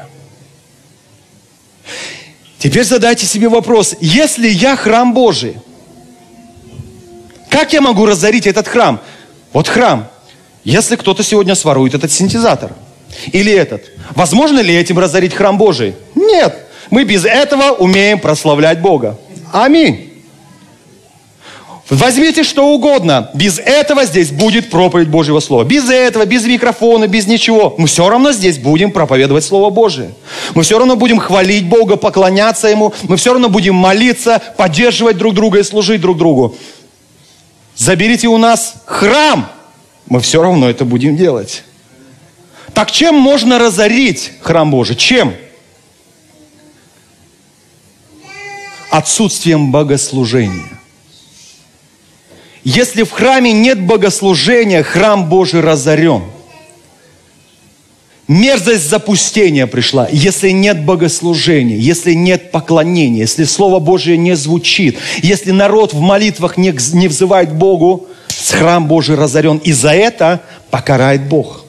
Теперь 2.58 2.86
задайте 2.86 3.26
себе 3.26 3.50
вопрос, 3.50 3.96
если 4.00 4.48
я 4.48 4.78
храм 4.78 5.14
Божий, 5.14 5.58
как 7.50 7.74
я 7.74 7.82
могу 7.82 8.06
разорить 8.06 8.48
этот 8.48 8.70
храм? 8.70 9.02
Вот 9.52 9.68
храм. 9.68 10.08
Если 10.64 10.96
кто-то 10.96 11.24
сегодня 11.24 11.56
сворует 11.56 11.94
этот 11.94 12.12
синтезатор 12.14 12.72
или 13.32 13.52
этот, 13.52 13.92
возможно 14.16 14.60
ли 14.60 14.74
этим 14.74 15.00
разорить 15.00 15.34
храм 15.34 15.58
Божий? 15.58 15.96
Нет. 16.16 16.56
Мы 16.90 17.04
без 17.04 17.26
этого 17.26 17.72
умеем 17.72 18.20
прославлять 18.20 18.82
Бога. 18.82 19.18
Аминь. 19.52 20.12
Возьмите 21.90 22.44
что 22.44 22.70
угодно. 22.74 23.30
Без 23.36 23.60
этого 23.60 24.06
здесь 24.06 24.32
будет 24.32 24.72
проповедь 24.72 25.08
Божьего 25.08 25.40
Слова. 25.40 25.64
Без 25.64 25.88
этого, 25.88 26.26
без 26.26 26.44
микрофона, 26.46 27.08
без 27.08 27.28
ничего. 27.28 27.76
Мы 27.78 27.88
все 27.88 28.10
равно 28.10 28.32
здесь 28.32 28.58
будем 28.58 28.92
проповедовать 28.92 29.44
Слово 29.44 29.70
Божие. 29.70 30.12
Мы 30.56 30.64
все 30.64 30.80
равно 30.80 30.96
будем 30.96 31.20
хвалить 31.20 31.66
Бога, 31.68 31.96
поклоняться 31.96 32.68
Ему. 32.70 32.92
Мы 33.04 33.18
все 33.18 33.34
равно 33.34 33.50
будем 33.50 33.76
молиться, 33.76 34.42
поддерживать 34.58 35.18
друг 35.18 35.36
друга 35.36 35.60
и 35.60 35.64
служить 35.64 36.02
друг 36.02 36.18
другу. 36.18 36.56
Заберите 37.76 38.30
у 38.30 38.38
нас 38.38 38.76
храм. 38.86 39.48
Мы 40.08 40.22
все 40.22 40.42
равно 40.42 40.68
это 40.68 40.86
будем 40.86 41.16
делать. 41.16 41.64
Так 42.76 42.92
чем 42.92 43.16
можно 43.16 43.58
разорить 43.58 44.34
храм 44.42 44.70
Божий? 44.70 44.98
Чем? 44.98 45.34
Отсутствием 48.92 49.72
богослужения. 49.72 50.78
Если 52.66 53.04
в 53.04 53.12
храме 53.12 53.54
нет 53.54 53.82
богослужения, 53.82 54.84
храм 54.84 55.30
Божий 55.30 55.62
разорен. 55.62 56.24
Мерзость 58.28 58.90
запустения 58.90 59.68
пришла, 59.68 60.10
если 60.12 60.50
нет 60.50 60.84
богослужения, 60.84 61.78
если 61.78 62.14
нет 62.14 62.52
поклонения, 62.52 63.20
если 63.20 63.44
Слово 63.44 63.80
Божие 63.80 64.18
не 64.18 64.36
звучит, 64.36 64.98
если 65.22 65.52
народ 65.52 65.94
в 65.94 66.00
молитвах 66.00 66.58
не, 66.58 66.74
не 66.94 67.08
взывает 67.08 67.54
Богу, 67.54 68.08
храм 68.50 68.88
Божий 68.88 69.16
разорен, 69.16 69.58
и 69.58 69.72
за 69.72 69.92
это 69.92 70.42
покарает 70.72 71.22
Бог. 71.30 71.65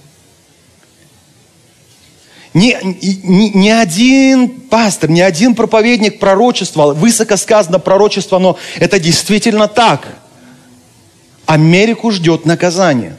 Ни, 2.57 2.77
ни, 2.83 3.57
ни 3.57 3.69
один 3.69 4.49
пастор, 4.49 5.11
ни 5.11 5.21
один 5.21 5.55
проповедник 5.55 6.19
пророчествовал, 6.19 6.95
высоко 6.95 7.37
сказано 7.37 7.79
пророчество, 7.79 8.39
но 8.39 8.59
это 8.79 8.99
действительно 8.99 9.69
так– 9.69 10.09
Америку 11.47 12.11
ждет 12.11 12.45
наказание. 12.45 13.17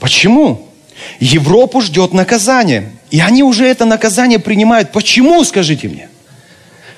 Почему? 0.00 0.68
Европу 1.20 1.80
ждет 1.80 2.12
наказание. 2.12 2.92
И 3.10 3.20
они 3.20 3.44
уже 3.44 3.64
это 3.64 3.84
наказание 3.84 4.40
принимают. 4.40 4.90
Почему, 4.90 5.42
скажите 5.44 5.88
мне? 5.88 6.08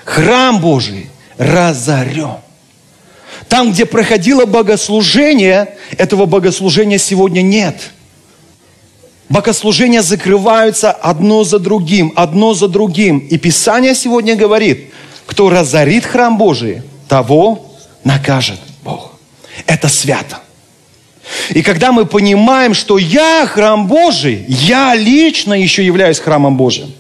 Храм 0.05 0.61
Божий 0.61 1.11
разорен. 1.37 2.39
Там, 3.49 3.73
где 3.73 3.85
проходило 3.85 4.47
богослужение, 4.47 5.77
этого 5.99 6.25
богослужения 6.25 6.99
сегодня 6.99 7.43
нет. 7.43 7.91
Богослужения 9.29 10.01
закрываются 10.01 10.91
одно 10.91 11.45
за 11.45 11.59
другим, 11.59 12.13
одно 12.17 12.55
за 12.55 12.69
другим. 12.69 13.19
И 13.19 13.37
Писание 13.37 13.95
сегодня 13.95 14.37
говорит, 14.37 14.93
кто 15.27 15.51
разорит 15.51 16.07
храм 16.07 16.39
Божий, 16.39 16.83
того 17.09 17.67
накажет 18.05 18.59
Бог. 18.83 19.13
Это 19.67 19.89
свято. 19.89 20.39
И 21.51 21.61
когда 21.61 21.93
мы 21.93 22.07
понимаем, 22.07 22.73
что 22.73 22.97
я 22.97 23.47
храм 23.47 23.87
Божий, 23.87 24.45
я 24.49 24.95
лично 24.95 25.53
еще 25.53 25.85
являюсь 25.85 26.19
храмом 26.19 26.57
Божьим, 26.57 26.91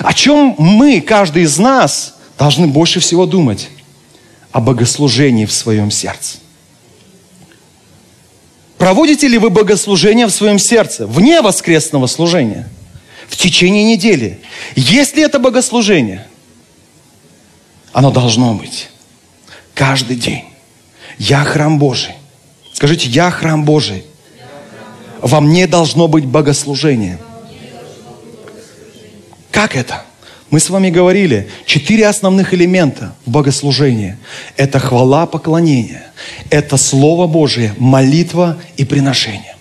о 0.00 0.12
чем 0.12 0.54
мы, 0.58 1.00
каждый 1.00 1.44
из 1.44 1.58
нас, 1.58 2.16
должны 2.38 2.66
больше 2.66 3.00
всего 3.00 3.24
думать? 3.24 3.70
О 4.52 4.60
богослужении 4.60 5.46
в 5.46 5.52
своем 5.52 5.90
сердце. 5.90 6.41
Проводите 8.82 9.28
ли 9.28 9.38
вы 9.38 9.48
богослужение 9.48 10.26
в 10.26 10.32
своем 10.32 10.58
сердце, 10.58 11.06
вне 11.06 11.40
воскресного 11.40 12.08
служения, 12.08 12.68
в 13.28 13.36
течение 13.36 13.84
недели? 13.84 14.40
Есть 14.74 15.14
ли 15.14 15.22
это 15.22 15.38
богослужение? 15.38 16.26
Оно 17.92 18.10
должно 18.10 18.54
быть 18.54 18.88
каждый 19.72 20.16
день. 20.16 20.46
Я 21.16 21.44
храм 21.44 21.78
Божий. 21.78 22.14
Скажите, 22.72 23.08
я 23.08 23.30
храм 23.30 23.64
Божий. 23.64 24.02
Во 25.20 25.40
мне 25.40 25.68
должно 25.68 26.08
быть 26.08 26.24
богослужение. 26.24 27.20
Как 29.52 29.76
это? 29.76 30.02
Мы 30.52 30.60
с 30.60 30.68
вами 30.68 30.90
говорили, 30.90 31.48
четыре 31.64 32.06
основных 32.06 32.52
элемента 32.52 33.14
в 33.24 33.30
богослужении. 33.30 34.18
Это 34.58 34.78
хвала, 34.78 35.24
поклонение. 35.24 36.02
Это 36.50 36.76
Слово 36.76 37.26
Божие, 37.26 37.74
молитва 37.78 38.58
и 38.76 38.84
приношение. 38.84 39.56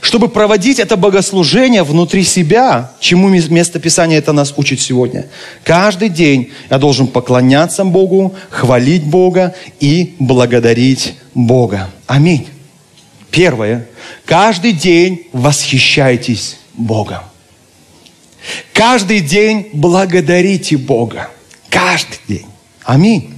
Чтобы 0.00 0.28
проводить 0.28 0.78
это 0.78 0.96
богослужение 0.96 1.82
внутри 1.82 2.22
себя, 2.22 2.92
чему 3.00 3.28
место 3.28 3.80
Писания 3.80 4.18
это 4.18 4.32
нас 4.32 4.54
учит 4.56 4.80
сегодня, 4.80 5.26
каждый 5.64 6.10
день 6.10 6.52
я 6.70 6.78
должен 6.78 7.08
поклоняться 7.08 7.84
Богу, 7.84 8.36
хвалить 8.50 9.04
Бога 9.04 9.56
и 9.80 10.14
благодарить 10.20 11.16
Бога. 11.34 11.90
Аминь. 12.06 12.46
Первое. 13.32 13.88
Каждый 14.26 14.74
день 14.74 15.26
восхищайтесь 15.32 16.56
Богом. 16.74 17.29
Каждый 18.72 19.20
день 19.20 19.70
благодарите 19.72 20.76
Бога. 20.76 21.30
Каждый 21.68 22.18
день. 22.28 22.46
Аминь. 22.84 23.34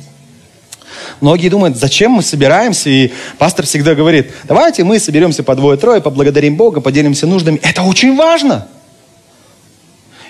Многие 1.20 1.48
думают, 1.48 1.76
зачем 1.76 2.12
мы 2.12 2.22
собираемся, 2.22 2.90
и 2.90 3.12
пастор 3.38 3.64
всегда 3.66 3.94
говорит, 3.94 4.32
давайте 4.44 4.84
мы 4.84 4.98
соберемся 4.98 5.42
по 5.42 5.54
двое-трое, 5.54 6.00
поблагодарим 6.00 6.56
Бога, 6.56 6.80
поделимся 6.80 7.26
нуждами. 7.26 7.60
Это 7.62 7.82
очень 7.82 8.16
важно. 8.16 8.68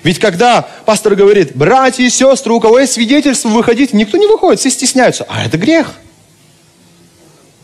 Ведь 0.02 0.18
когда 0.18 0.62
пастор 0.84 1.14
говорит, 1.14 1.56
братья 1.56 2.02
и 2.02 2.10
сестры, 2.10 2.52
у 2.52 2.60
кого 2.60 2.80
есть 2.80 2.92
свидетельство, 2.92 3.48
выходить, 3.48 3.92
никто 3.92 4.18
не 4.18 4.26
выходит, 4.26 4.60
все 4.60 4.70
стесняются. 4.70 5.24
А 5.28 5.44
это 5.44 5.56
грех. 5.56 5.92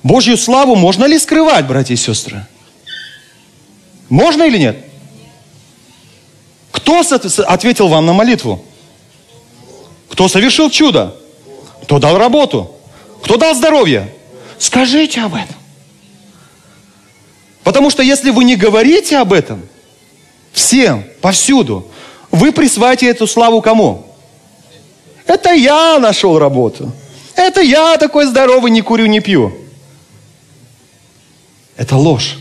Божью 0.03 0.37
славу 0.37 0.77
можно 0.77 1.05
ли 1.05 1.19
скрывать, 1.19 1.67
братья 1.67 1.95
и 1.95 1.97
сестры? 1.97 2.47
Можно 4.09 4.45
или 4.45 4.59
нет? 4.59 4.88
Кто 6.89 7.05
ответил 7.47 7.89
вам 7.89 8.07
на 8.07 8.15
молитву? 8.15 8.65
Кто 10.09 10.27
совершил 10.27 10.71
чудо? 10.71 11.15
Кто 11.83 11.99
дал 11.99 12.17
работу? 12.17 12.75
Кто 13.23 13.37
дал 13.37 13.55
здоровье? 13.55 14.11
Скажите 14.59 15.21
об 15.21 15.35
этом. 15.35 15.55
Потому 17.63 17.91
что 17.91 18.03
если 18.03 18.31
вы 18.31 18.45
не 18.45 18.57
говорите 18.57 19.19
об 19.19 19.35
этом, 19.35 19.61
всем, 20.53 21.05
повсюду, 21.21 21.87
вы 22.31 22.53
присваиваете 22.53 23.09
эту 23.09 23.27
славу 23.27 23.61
кому? 23.61 24.07
Это 25.27 25.53
я 25.53 25.99
нашел 25.99 26.39
работу. 26.39 26.91
Это 27.35 27.61
я 27.61 27.99
такой 27.99 28.25
здоровый, 28.25 28.71
не 28.71 28.81
курю, 28.81 29.05
не 29.05 29.21
пью. 29.21 29.55
Это 31.77 31.99
ложь. 31.99 32.39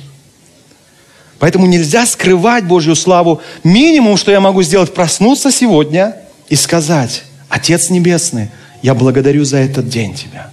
Поэтому 1.39 1.67
нельзя 1.67 2.06
скрывать 2.06 2.65
Божью 2.65 2.95
славу. 2.95 3.41
Минимум, 3.63 4.17
что 4.17 4.32
я 4.32 4.39
могу 4.39 4.63
сделать, 4.63 4.93
проснуться 4.93 5.52
сегодня 5.52 6.15
и 6.50 6.56
сказать, 6.56 7.23
Отец 7.50 7.89
Небесный, 7.89 8.50
я 8.82 8.95
благодарю 8.95 9.43
за 9.43 9.58
этот 9.58 9.88
день 9.88 10.15
Тебя. 10.15 10.52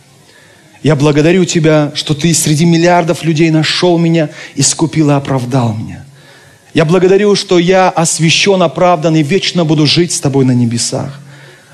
Я 0.83 0.97
благодарю 0.97 1.47
Тебя, 1.47 1.92
что 1.94 2.14
Ты 2.14 2.35
среди 2.35 2.66
миллиардов 2.66 3.25
людей 3.25 3.51
нашел 3.51 3.97
меня, 3.97 4.29
искупил 4.55 5.11
и 5.11 5.14
оправдал 5.14 5.75
меня. 5.75 6.05
Я 6.75 6.85
благодарю, 6.85 7.35
что 7.35 7.59
я 7.59 7.88
освящен, 7.88 8.62
оправдан 8.62 9.16
и 9.16 9.23
вечно 9.23 9.64
буду 9.64 9.87
жить 9.87 10.12
с 10.12 10.20
Тобой 10.20 10.44
на 10.44 10.53
небесах. 10.53 11.20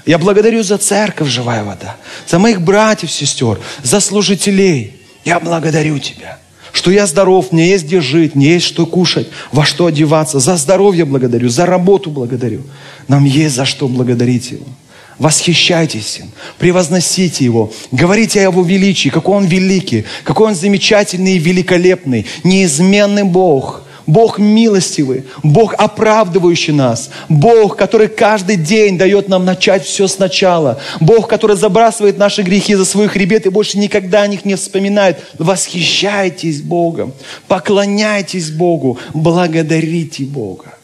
Я 0.06 0.18
благодарю 0.18 0.62
за 0.62 0.78
церковь 0.78 1.28
«Живая 1.28 1.64
вода», 1.64 1.96
за 2.26 2.38
моих 2.38 2.62
братьев, 2.62 3.10
сестер, 3.10 3.58
за 3.82 4.00
служителей. 4.00 4.94
Я 5.24 5.40
благодарю 5.40 5.98
Тебя 5.98 6.38
что 6.72 6.90
я 6.90 7.06
здоров, 7.06 7.52
мне 7.52 7.68
есть 7.68 7.84
где 7.84 8.00
жить, 8.00 8.34
мне 8.34 8.54
есть 8.54 8.66
что 8.66 8.86
кушать, 8.86 9.28
во 9.52 9.64
что 9.64 9.86
одеваться. 9.86 10.40
За 10.40 10.56
здоровье 10.56 11.04
благодарю, 11.04 11.48
за 11.48 11.66
работу 11.66 12.10
благодарю. 12.10 12.62
Нам 13.08 13.24
есть 13.24 13.56
за 13.56 13.64
что 13.64 13.88
благодарить 13.88 14.50
Его. 14.52 14.66
Восхищайтесь 15.18 16.18
им, 16.20 16.30
превозносите 16.58 17.44
Его, 17.44 17.70
говорите 17.92 18.40
о 18.40 18.44
Его 18.44 18.62
величии, 18.62 19.10
какой 19.10 19.36
Он 19.36 19.44
великий, 19.44 20.06
какой 20.24 20.48
Он 20.48 20.54
замечательный 20.54 21.36
и 21.36 21.38
великолепный, 21.38 22.26
неизменный 22.42 23.24
Бог– 23.24 23.82
Бог 24.10 24.40
милостивый, 24.40 25.24
Бог 25.44 25.74
оправдывающий 25.78 26.72
нас, 26.72 27.10
Бог, 27.28 27.76
который 27.76 28.08
каждый 28.08 28.56
день 28.56 28.98
дает 28.98 29.28
нам 29.28 29.44
начать 29.44 29.84
все 29.84 30.08
сначала, 30.08 30.80
Бог, 30.98 31.28
который 31.28 31.56
забрасывает 31.56 32.18
наши 32.18 32.42
грехи 32.42 32.74
за 32.74 32.84
свой 32.84 33.06
хребет 33.06 33.46
и 33.46 33.50
больше 33.50 33.78
никогда 33.78 34.22
о 34.22 34.26
них 34.26 34.44
не 34.44 34.56
вспоминает. 34.56 35.20
Восхищайтесь 35.38 36.60
Богом, 36.60 37.12
поклоняйтесь 37.46 38.50
Богу, 38.50 38.98
благодарите 39.14 40.24
Бога. 40.24 40.74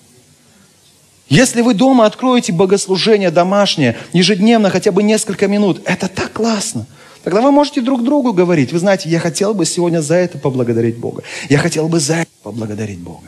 Если 1.29 1.63
вы 1.63 1.75
дома 1.75 2.07
откроете 2.07 2.53
богослужение 2.53 3.33
домашнее, 3.33 3.97
ежедневно, 4.13 4.71
хотя 4.71 4.93
бы 4.93 5.03
несколько 5.03 5.49
минут, 5.49 5.83
это 5.85 6.07
так 6.07 6.33
классно. 6.33 6.87
Тогда 7.27 7.41
вы 7.41 7.51
можете 7.51 7.81
друг 7.81 8.05
другу 8.05 8.33
говорить, 8.33 8.73
вы 8.73 8.79
знаете, 8.79 9.09
я 9.09 9.19
хотел 9.19 9.53
бы 9.53 9.67
сегодня 9.67 10.01
за 10.01 10.15
это 10.15 10.39
поблагодарить 10.39 10.97
Бога. 10.97 11.25
Я 11.49 11.59
хотел 11.59 11.89
бы 11.89 11.99
за 11.99 12.19
это 12.19 12.31
поблагодарить 12.45 13.01
Бога. 13.01 13.27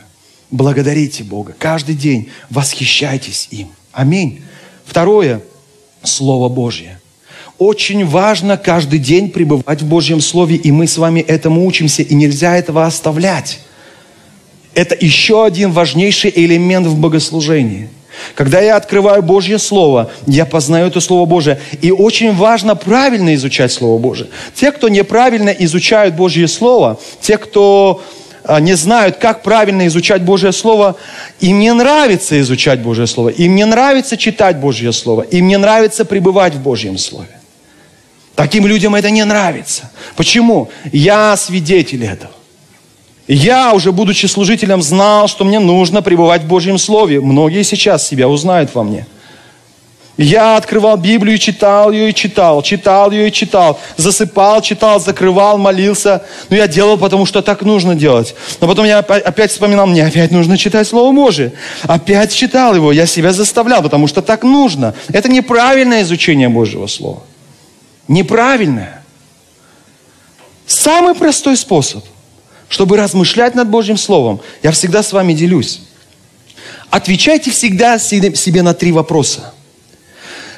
Благодарите 0.51 1.25
Бога. 1.25 1.53
Каждый 1.59 1.95
день 1.95 2.29
восхищайтесь 2.49 3.49
им. 3.51 3.67
Аминь. 3.91 4.41
Второе, 4.85 5.41
Слово 6.01 6.47
Божье. 6.47 7.01
Очень 7.57 8.05
важно 8.05 8.55
каждый 8.55 8.99
день 8.99 9.31
пребывать 9.31 9.81
в 9.81 9.89
Божьем 9.89 10.21
Слове, 10.21 10.55
и 10.55 10.71
мы 10.71 10.87
с 10.87 10.97
вами 10.97 11.19
этому 11.19 11.65
учимся, 11.67 12.01
и 12.01 12.15
нельзя 12.15 12.55
этого 12.55 12.85
оставлять. 12.85 13.59
Это 14.75 14.95
еще 14.97 15.43
один 15.43 15.73
важнейший 15.73 16.31
элемент 16.33 16.87
в 16.87 16.97
богослужении– 16.97 17.89
когда 18.35 18.59
я 18.59 18.75
открываю 18.75 19.21
Божье 19.21 19.57
Слово, 19.57 20.11
я 20.27 20.45
познаю 20.45 20.87
это 20.87 20.99
Слово 20.99 21.25
Божие. 21.25 21.59
И 21.81 21.91
очень 21.91 22.33
важно 22.33 22.75
правильно 22.75 23.33
изучать 23.35 23.71
Слово 23.71 23.99
Божие. 23.99 24.29
Те, 24.53 24.71
кто 24.71 24.89
неправильно 24.89 25.49
изучают 25.49 26.15
Божье 26.15 26.47
Слово, 26.47 26.99
те, 27.21 27.37
кто 27.37 28.01
а, 28.43 28.59
не 28.59 28.73
знают, 28.73 29.17
как 29.17 29.43
правильно 29.43 29.85
изучать 29.87 30.23
Божье 30.23 30.51
Слово, 30.51 30.95
им 31.39 31.59
не 31.59 31.73
нравится 31.73 32.39
изучать 32.41 32.79
Божье 32.81 33.07
Слово, 33.07 33.29
им 33.29 33.55
не 33.55 33.65
нравится 33.65 34.17
читать 34.17 34.57
Божье 34.57 34.91
Слово, 34.91 35.21
им 35.21 35.47
не 35.47 35.57
нравится 35.57 36.05
пребывать 36.05 36.55
в 36.55 36.61
Божьем 36.61 36.97
Слове. 36.97 37.39
Таким 38.35 38.65
людям 38.65 38.95
это 38.95 39.09
не 39.09 39.25
нравится. 39.25 39.91
Почему? 40.15 40.69
Я 40.91 41.35
свидетель 41.35 42.05
этого. 42.05 42.31
Я, 43.31 43.73
уже 43.73 43.91
будучи 43.91 44.25
служителем, 44.25 44.81
знал, 44.81 45.27
что 45.27 45.45
мне 45.45 45.59
нужно 45.59 46.01
пребывать 46.01 46.41
в 46.41 46.47
Божьем 46.47 46.79
Слове. 46.79 47.21
Многие 47.21 47.61
сейчас 47.61 48.07
себя 48.07 48.27
узнают 48.27 48.73
во 48.73 48.81
мне. 48.81 49.05
Я 50.17 50.57
открывал 50.57 50.97
Библию, 50.97 51.37
читал 51.37 51.91
ее 51.91 52.09
и 52.09 52.13
читал, 52.15 52.63
читал 52.63 53.11
ее 53.11 53.27
и 53.27 53.31
читал, 53.31 53.79
засыпал, 53.97 54.63
читал, 54.63 54.99
закрывал, 54.99 55.59
молился. 55.59 56.23
Но 56.49 56.55
я 56.55 56.67
делал, 56.67 56.97
потому 56.97 57.27
что 57.27 57.43
так 57.43 57.61
нужно 57.61 57.93
делать. 57.93 58.33
Но 58.61 58.67
потом 58.67 58.85
я 58.85 58.97
опять 58.97 59.51
вспоминал, 59.51 59.85
мне 59.85 60.07
опять 60.07 60.31
нужно 60.31 60.57
читать 60.57 60.87
Слово 60.87 61.13
Божие. 61.15 61.53
Опять 61.83 62.33
читал 62.33 62.73
его, 62.73 62.91
я 62.91 63.05
себя 63.05 63.31
заставлял, 63.31 63.83
потому 63.83 64.07
что 64.07 64.23
так 64.23 64.41
нужно. 64.41 64.95
Это 65.09 65.29
неправильное 65.29 66.01
изучение 66.01 66.49
Божьего 66.49 66.87
Слова. 66.87 67.21
Неправильное. 68.07 69.03
Самый 70.65 71.13
простой 71.13 71.55
способ– 71.55 72.03
чтобы 72.69 72.97
размышлять 72.97 73.55
над 73.55 73.67
Божьим 73.67 73.97
Словом, 73.97 74.39
я 74.63 74.71
всегда 74.71 75.03
с 75.03 75.11
вами 75.11 75.33
делюсь. 75.33 75.81
Отвечайте 76.89 77.51
всегда 77.51 77.99
себе 77.99 78.61
на 78.61 78.73
три 78.73 78.91
вопроса. 78.91 79.53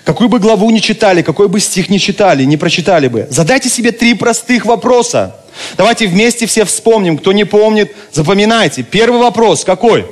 какую 0.04 0.30
бы 0.30 0.40
главу 0.40 0.70
ни 0.72 0.80
читали, 0.80 1.22
какой 1.22 1.48
бы 1.48 1.60
стих 1.60 1.90
ни 1.90 1.98
читали, 1.98 2.44
не 2.44 2.58
прочитали 2.58 3.08
бы, 3.08 3.28
задайте 3.30 3.70
себе 3.70 3.92
три 3.92 4.14
простых 4.14 4.66
вопроса. 4.66 5.36
Давайте 5.78 6.08
вместе 6.08 6.46
все 6.46 6.66
вспомним. 6.66 7.18
Кто 7.18 7.34
не 7.34 7.44
помнит, 7.44 7.96
запоминайте. 8.12 8.84
Первый 8.84 9.20
вопрос 9.20 9.64
какой? 9.64 10.06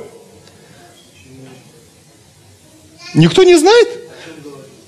Никто 3.14 3.42
не 3.42 3.56
знает? 3.56 3.88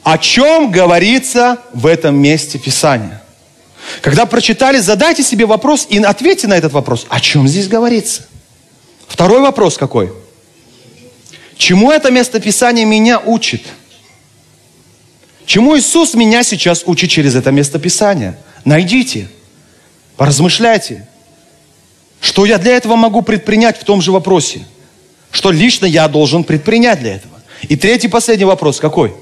О 0.02 0.18
чем 0.18 0.70
говорится 0.70 1.58
в 1.72 1.86
этом 1.86 2.16
месте 2.16 2.58
Писания? 2.58 3.21
Когда 4.00 4.26
прочитали, 4.26 4.78
задайте 4.78 5.22
себе 5.22 5.46
вопрос 5.46 5.86
и 5.88 5.98
ответьте 5.98 6.46
на 6.46 6.54
этот 6.54 6.72
вопрос. 6.72 7.06
О 7.08 7.20
чем 7.20 7.46
здесь 7.46 7.68
говорится? 7.68 8.26
Второй 9.06 9.40
вопрос 9.40 9.76
какой? 9.76 10.12
Чему 11.56 11.90
это 11.90 12.10
место 12.10 12.40
Писания 12.40 12.84
меня 12.84 13.20
учит? 13.20 13.62
Чему 15.44 15.76
Иисус 15.76 16.14
меня 16.14 16.42
сейчас 16.42 16.82
учит 16.86 17.10
через 17.10 17.34
это 17.34 17.50
место 17.50 17.78
Писания? 17.78 18.38
Найдите, 18.64 19.28
поразмышляйте. 20.16 21.06
Что 22.20 22.46
я 22.46 22.58
для 22.58 22.76
этого 22.76 22.96
могу 22.96 23.22
предпринять 23.22 23.78
в 23.78 23.84
том 23.84 24.00
же 24.00 24.12
вопросе? 24.12 24.64
Что 25.30 25.50
лично 25.50 25.86
я 25.86 26.08
должен 26.08 26.44
предпринять 26.44 27.00
для 27.00 27.16
этого? 27.16 27.42
И 27.68 27.76
третий, 27.76 28.08
последний 28.08 28.44
вопрос 28.44 28.78
какой? 28.78 29.14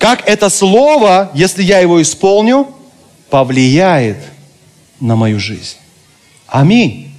Как 0.00 0.26
это 0.26 0.48
слово, 0.48 1.30
если 1.34 1.62
я 1.62 1.80
его 1.80 2.00
исполню, 2.00 2.66
повлияет 3.28 4.16
на 4.98 5.14
мою 5.14 5.38
жизнь? 5.38 5.76
Аминь. 6.46 7.12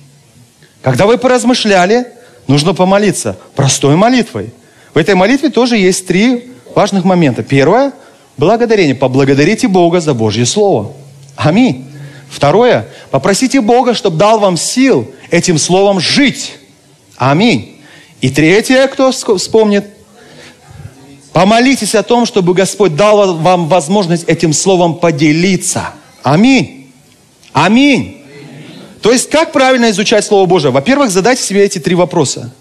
Когда 0.81 1.05
вы 1.05 1.19
поразмышляли, 1.19 2.07
нужно 2.47 2.73
помолиться 2.73 3.37
простой 3.55 3.95
молитвой. 3.95 4.49
В 4.95 4.97
этой 4.97 5.13
молитве 5.13 5.51
тоже 5.51 5.77
есть 5.77 6.07
три 6.07 6.53
важных 6.73 7.03
момента. 7.05 7.43
Первое– 7.43 7.93
благодарение. 8.37 8.95
Поблагодарите 8.95 9.67
Бога 9.67 10.01
за 10.01 10.15
Божье 10.15 10.47
Слово. 10.47 10.91
Аминь. 11.35 11.87
Второе– 12.31 12.87
попросите 13.11 13.61
Бога, 13.61 13.93
чтобы 13.93 14.17
дал 14.17 14.39
вам 14.39 14.57
сил 14.57 15.13
этим 15.29 15.59
Словом 15.59 15.99
жить. 15.99 16.53
Аминь. 17.15 17.79
И 18.21 18.31
третье, 18.31 18.87
кто 18.87 19.11
вспомнит, 19.11 19.85
помолитесь 21.33 21.95
о 21.95 22.03
том, 22.03 22.25
чтобы 22.25 22.53
Господь 22.53 22.95
дал 22.95 23.35
вам 23.37 23.67
возможность 23.67 24.25
этим 24.27 24.53
словом 24.53 24.95
поделиться. 24.95 25.89
Аминь. 26.23 26.91
Аминь. 27.53 28.17
То 29.01 29.11
есть, 29.11 29.29
как 29.29 29.51
правильно 29.51 29.89
изучать 29.89 30.23
Слово 30.23 30.45
Божие? 30.45 30.71
Во-первых, 30.71 31.09
задайте 31.09 31.41
себе 31.41 31.63
эти 31.63 31.79
три 31.79 31.95
вопроса. 31.95 32.53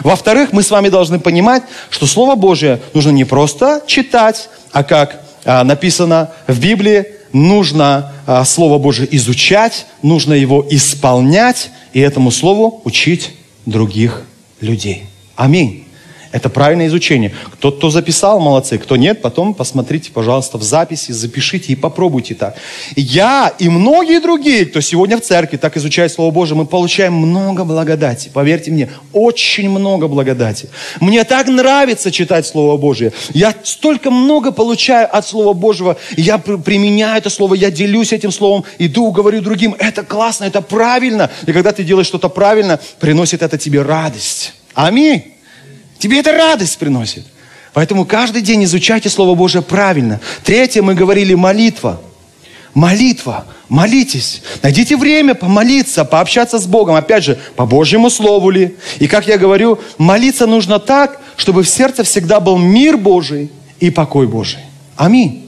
Во-вторых, 0.00 0.52
мы 0.52 0.62
с 0.62 0.70
вами 0.70 0.88
должны 0.88 1.20
понимать, 1.20 1.62
что 1.90 2.06
Слово 2.06 2.34
Божие 2.34 2.80
нужно 2.94 3.10
не 3.10 3.24
просто 3.24 3.82
читать, 3.86 4.48
а 4.72 4.82
как 4.82 5.22
а, 5.44 5.62
написано 5.62 6.30
в 6.48 6.58
Библии, 6.60 7.06
нужно 7.32 8.12
а, 8.26 8.44
Слово 8.44 8.78
Божие 8.78 9.08
изучать, 9.16 9.86
нужно 10.02 10.34
его 10.34 10.66
исполнять 10.68 11.70
и 11.92 12.00
этому 12.00 12.32
Слову 12.32 12.82
учить 12.84 13.30
других 13.66 14.24
людей. 14.60 15.04
Аминь. 15.36 15.87
Это 16.30 16.50
правильное 16.50 16.88
изучение. 16.88 17.32
Кто, 17.54 17.72
кто 17.72 17.88
записал, 17.90 18.38
молодцы. 18.38 18.76
Кто 18.76 18.96
нет, 18.96 19.22
потом 19.22 19.54
посмотрите, 19.54 20.10
пожалуйста, 20.12 20.58
в 20.58 20.62
записи, 20.62 21.12
запишите 21.12 21.72
и 21.72 21.76
попробуйте 21.76 22.34
так. 22.34 22.56
Я 22.96 23.52
и 23.58 23.68
многие 23.70 24.20
другие, 24.20 24.66
кто 24.66 24.80
сегодня 24.80 25.16
в 25.16 25.22
церкви 25.22 25.56
так 25.56 25.76
изучает 25.78 26.12
Слово 26.12 26.30
Божие, 26.30 26.56
мы 26.56 26.66
получаем 26.66 27.14
много 27.14 27.64
благодати. 27.64 28.30
Поверьте 28.32 28.70
мне, 28.70 28.90
очень 29.14 29.70
много 29.70 30.06
благодати. 30.06 30.68
Мне 31.00 31.24
так 31.24 31.48
нравится 31.48 32.10
читать 32.10 32.46
Слово 32.46 32.76
Божие. 32.76 33.12
Я 33.32 33.54
столько 33.62 34.10
много 34.10 34.52
получаю 34.52 35.08
от 35.10 35.26
Слова 35.26 35.54
Божьего. 35.54 35.96
Я 36.16 36.36
применяю 36.38 37.16
это 37.16 37.30
Слово, 37.30 37.54
я 37.54 37.70
делюсь 37.70 38.12
этим 38.12 38.32
Словом, 38.32 38.64
иду, 38.78 39.10
говорю 39.12 39.40
другим. 39.40 39.74
Это 39.78 40.02
классно, 40.02 40.44
это 40.44 40.60
правильно. 40.60 41.30
И 41.46 41.52
когда 41.52 41.72
ты 41.72 41.84
делаешь 41.84 42.06
что-то 42.06 42.28
правильно, 42.28 42.78
приносит 43.00 43.42
это 43.42 43.56
тебе 43.56 43.80
радость. 43.80 44.52
Аминь. 44.74 45.37
Тебе 45.98 46.20
это 46.20 46.32
радость 46.32 46.78
приносит. 46.78 47.24
Поэтому 47.72 48.04
каждый 48.04 48.42
день 48.42 48.64
изучайте 48.64 49.08
Слово 49.08 49.34
Божие 49.34 49.62
правильно. 49.62 50.20
Третье, 50.44 50.82
мы 50.82 50.94
говорили 50.94 51.34
молитва. 51.34 52.00
Молитва. 52.74 53.46
Молитесь. 53.68 54.42
Найдите 54.62 54.96
время 54.96 55.34
помолиться, 55.34 56.04
пообщаться 56.04 56.58
с 56.58 56.66
Богом. 56.66 56.94
Опять 56.94 57.24
же, 57.24 57.38
по 57.56 57.66
Божьему 57.66 58.10
Слову 58.10 58.50
ли. 58.50 58.76
И 58.98 59.06
как 59.06 59.26
я 59.26 59.36
говорю, 59.36 59.78
молиться 59.98 60.46
нужно 60.46 60.78
так, 60.78 61.20
чтобы 61.36 61.62
в 61.62 61.68
сердце 61.68 62.04
всегда 62.04 62.40
был 62.40 62.56
мир 62.56 62.96
Божий 62.96 63.50
и 63.80 63.90
покой 63.90 64.26
Божий. 64.26 64.60
Аминь. 64.96 65.47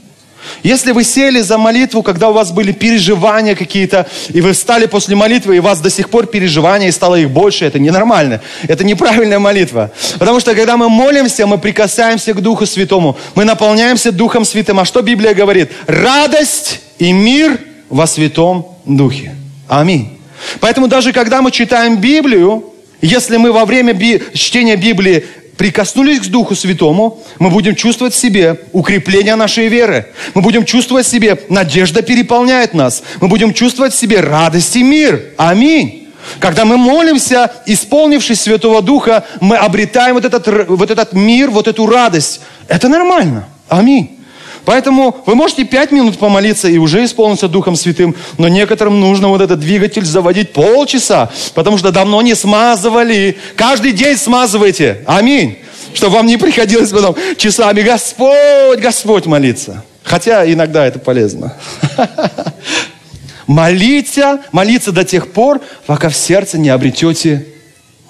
Если 0.63 0.91
вы 0.91 1.03
сели 1.03 1.41
за 1.41 1.57
молитву, 1.57 2.03
когда 2.03 2.29
у 2.29 2.33
вас 2.33 2.51
были 2.51 2.71
переживания 2.71 3.55
какие-то, 3.55 4.07
и 4.29 4.41
вы 4.41 4.53
встали 4.53 4.85
после 4.85 5.15
молитвы, 5.15 5.55
и 5.55 5.59
у 5.59 5.63
вас 5.63 5.79
до 5.79 5.89
сих 5.89 6.09
пор 6.09 6.27
переживания, 6.27 6.87
и 6.87 6.91
стало 6.91 7.15
их 7.15 7.29
больше, 7.29 7.65
это 7.65 7.79
ненормально. 7.79 8.41
Это 8.67 8.83
неправильная 8.83 9.39
молитва. 9.39 9.91
Потому 10.19 10.39
что 10.39 10.53
когда 10.55 10.77
мы 10.77 10.89
молимся, 10.89 11.47
мы 11.47 11.57
прикасаемся 11.57 12.33
к 12.33 12.41
Духу 12.41 12.65
Святому. 12.65 13.17
Мы 13.35 13.45
наполняемся 13.45 14.11
Духом 14.11 14.45
Святым. 14.45 14.79
А 14.79 14.85
что 14.85 15.01
Библия 15.01 15.33
говорит? 15.33 15.71
Радость 15.87 16.81
и 16.99 17.11
мир 17.11 17.59
во 17.89 18.07
Святом 18.07 18.67
Духе. 18.85 19.35
Аминь. 19.67 20.17
Поэтому 20.59 20.87
даже 20.87 21.13
когда 21.13 21.41
мы 21.41 21.51
читаем 21.51 21.97
Библию, 21.97 22.65
если 23.01 23.37
мы 23.37 23.51
во 23.51 23.65
время 23.65 23.93
би- 23.93 24.21
чтения 24.33 24.75
Библии 24.75 25.25
прикоснулись 25.61 26.21
к 26.21 26.25
Духу 26.25 26.55
Святому, 26.55 27.21
мы 27.37 27.51
будем 27.51 27.75
чувствовать 27.75 28.15
в 28.15 28.17
себе 28.17 28.61
укрепление 28.71 29.35
нашей 29.35 29.67
веры. 29.67 30.07
Мы 30.33 30.41
будем 30.41 30.65
чувствовать 30.65 31.05
в 31.05 31.09
себе, 31.11 31.37
надежда 31.49 32.01
переполняет 32.01 32.73
нас. 32.73 33.03
Мы 33.21 33.27
будем 33.27 33.53
чувствовать 33.53 33.93
в 33.93 33.95
себе 33.95 34.21
радость 34.21 34.75
и 34.75 34.81
мир. 34.81 35.21
Аминь. 35.37 36.07
Когда 36.39 36.65
мы 36.65 36.77
молимся, 36.77 37.51
исполнившись 37.67 38.41
Святого 38.41 38.81
Духа, 38.81 39.23
мы 39.39 39.55
обретаем 39.55 40.15
вот 40.15 40.25
этот, 40.25 40.47
вот 40.67 40.89
этот 40.89 41.13
мир, 41.13 41.51
вот 41.51 41.67
эту 41.67 41.85
радость. 41.85 42.41
Это 42.67 42.89
нормально. 42.89 43.47
Аминь. 43.69 44.17
Поэтому 44.65 45.21
вы 45.25 45.35
можете 45.35 45.63
пять 45.63 45.91
минут 45.91 46.17
помолиться 46.19 46.67
и 46.67 46.77
уже 46.77 47.03
исполниться 47.03 47.47
Духом 47.47 47.75
Святым, 47.75 48.15
но 48.37 48.47
некоторым 48.47 48.99
нужно 48.99 49.29
вот 49.29 49.41
этот 49.41 49.59
двигатель 49.59 50.05
заводить 50.05 50.53
полчаса, 50.53 51.31
потому 51.53 51.77
что 51.77 51.91
давно 51.91 52.21
не 52.21 52.35
смазывали. 52.35 53.37
Каждый 53.55 53.91
день 53.91 54.17
смазывайте. 54.17 55.03
Аминь. 55.07 55.57
Чтобы 55.93 56.17
вам 56.17 56.27
не 56.27 56.37
приходилось 56.37 56.91
потом 56.91 57.15
часами 57.37 57.81
Господь, 57.81 58.79
Господь 58.79 59.25
молиться. 59.25 59.83
Хотя 60.03 60.51
иногда 60.51 60.85
это 60.85 60.99
полезно. 60.99 61.55
Молиться, 63.47 64.39
молиться 64.53 64.93
до 64.93 65.03
тех 65.03 65.33
пор, 65.33 65.59
пока 65.85 66.07
в 66.07 66.15
сердце 66.15 66.57
не 66.57 66.69
обретете 66.69 67.47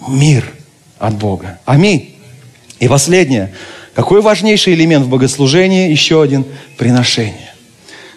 мир 0.08 0.46
от 1.00 1.16
Бога. 1.16 1.60
Аминь. 1.66 2.16
И 2.80 2.88
последнее. 2.88 3.52
Какой 3.94 4.22
важнейший 4.22 4.74
элемент 4.74 5.06
в 5.06 5.10
богослужении? 5.10 5.92
Еще 5.92 6.22
один– 6.22 6.46
приношение. 6.78 7.52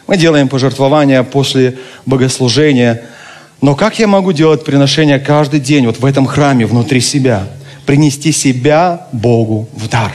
Мы 0.07 0.17
делаем 0.17 0.49
пожертвования 0.49 1.23
после 1.23 1.79
богослужения. 2.07 3.03
Но 3.61 3.75
как 3.75 3.99
я 3.99 4.07
могу 4.07 4.33
делать 4.33 4.65
приношение 4.65 5.19
каждый 5.19 5.61
день, 5.61 5.87
вот 5.87 5.99
в 5.99 6.05
этом 6.05 6.27
храме, 6.27 6.67
внутри 6.67 7.01
себя? 7.01 7.49
Принести 7.87 8.31
себя 8.31 9.09
Богу 9.13 9.69
в 9.73 9.89
дар. 9.89 10.13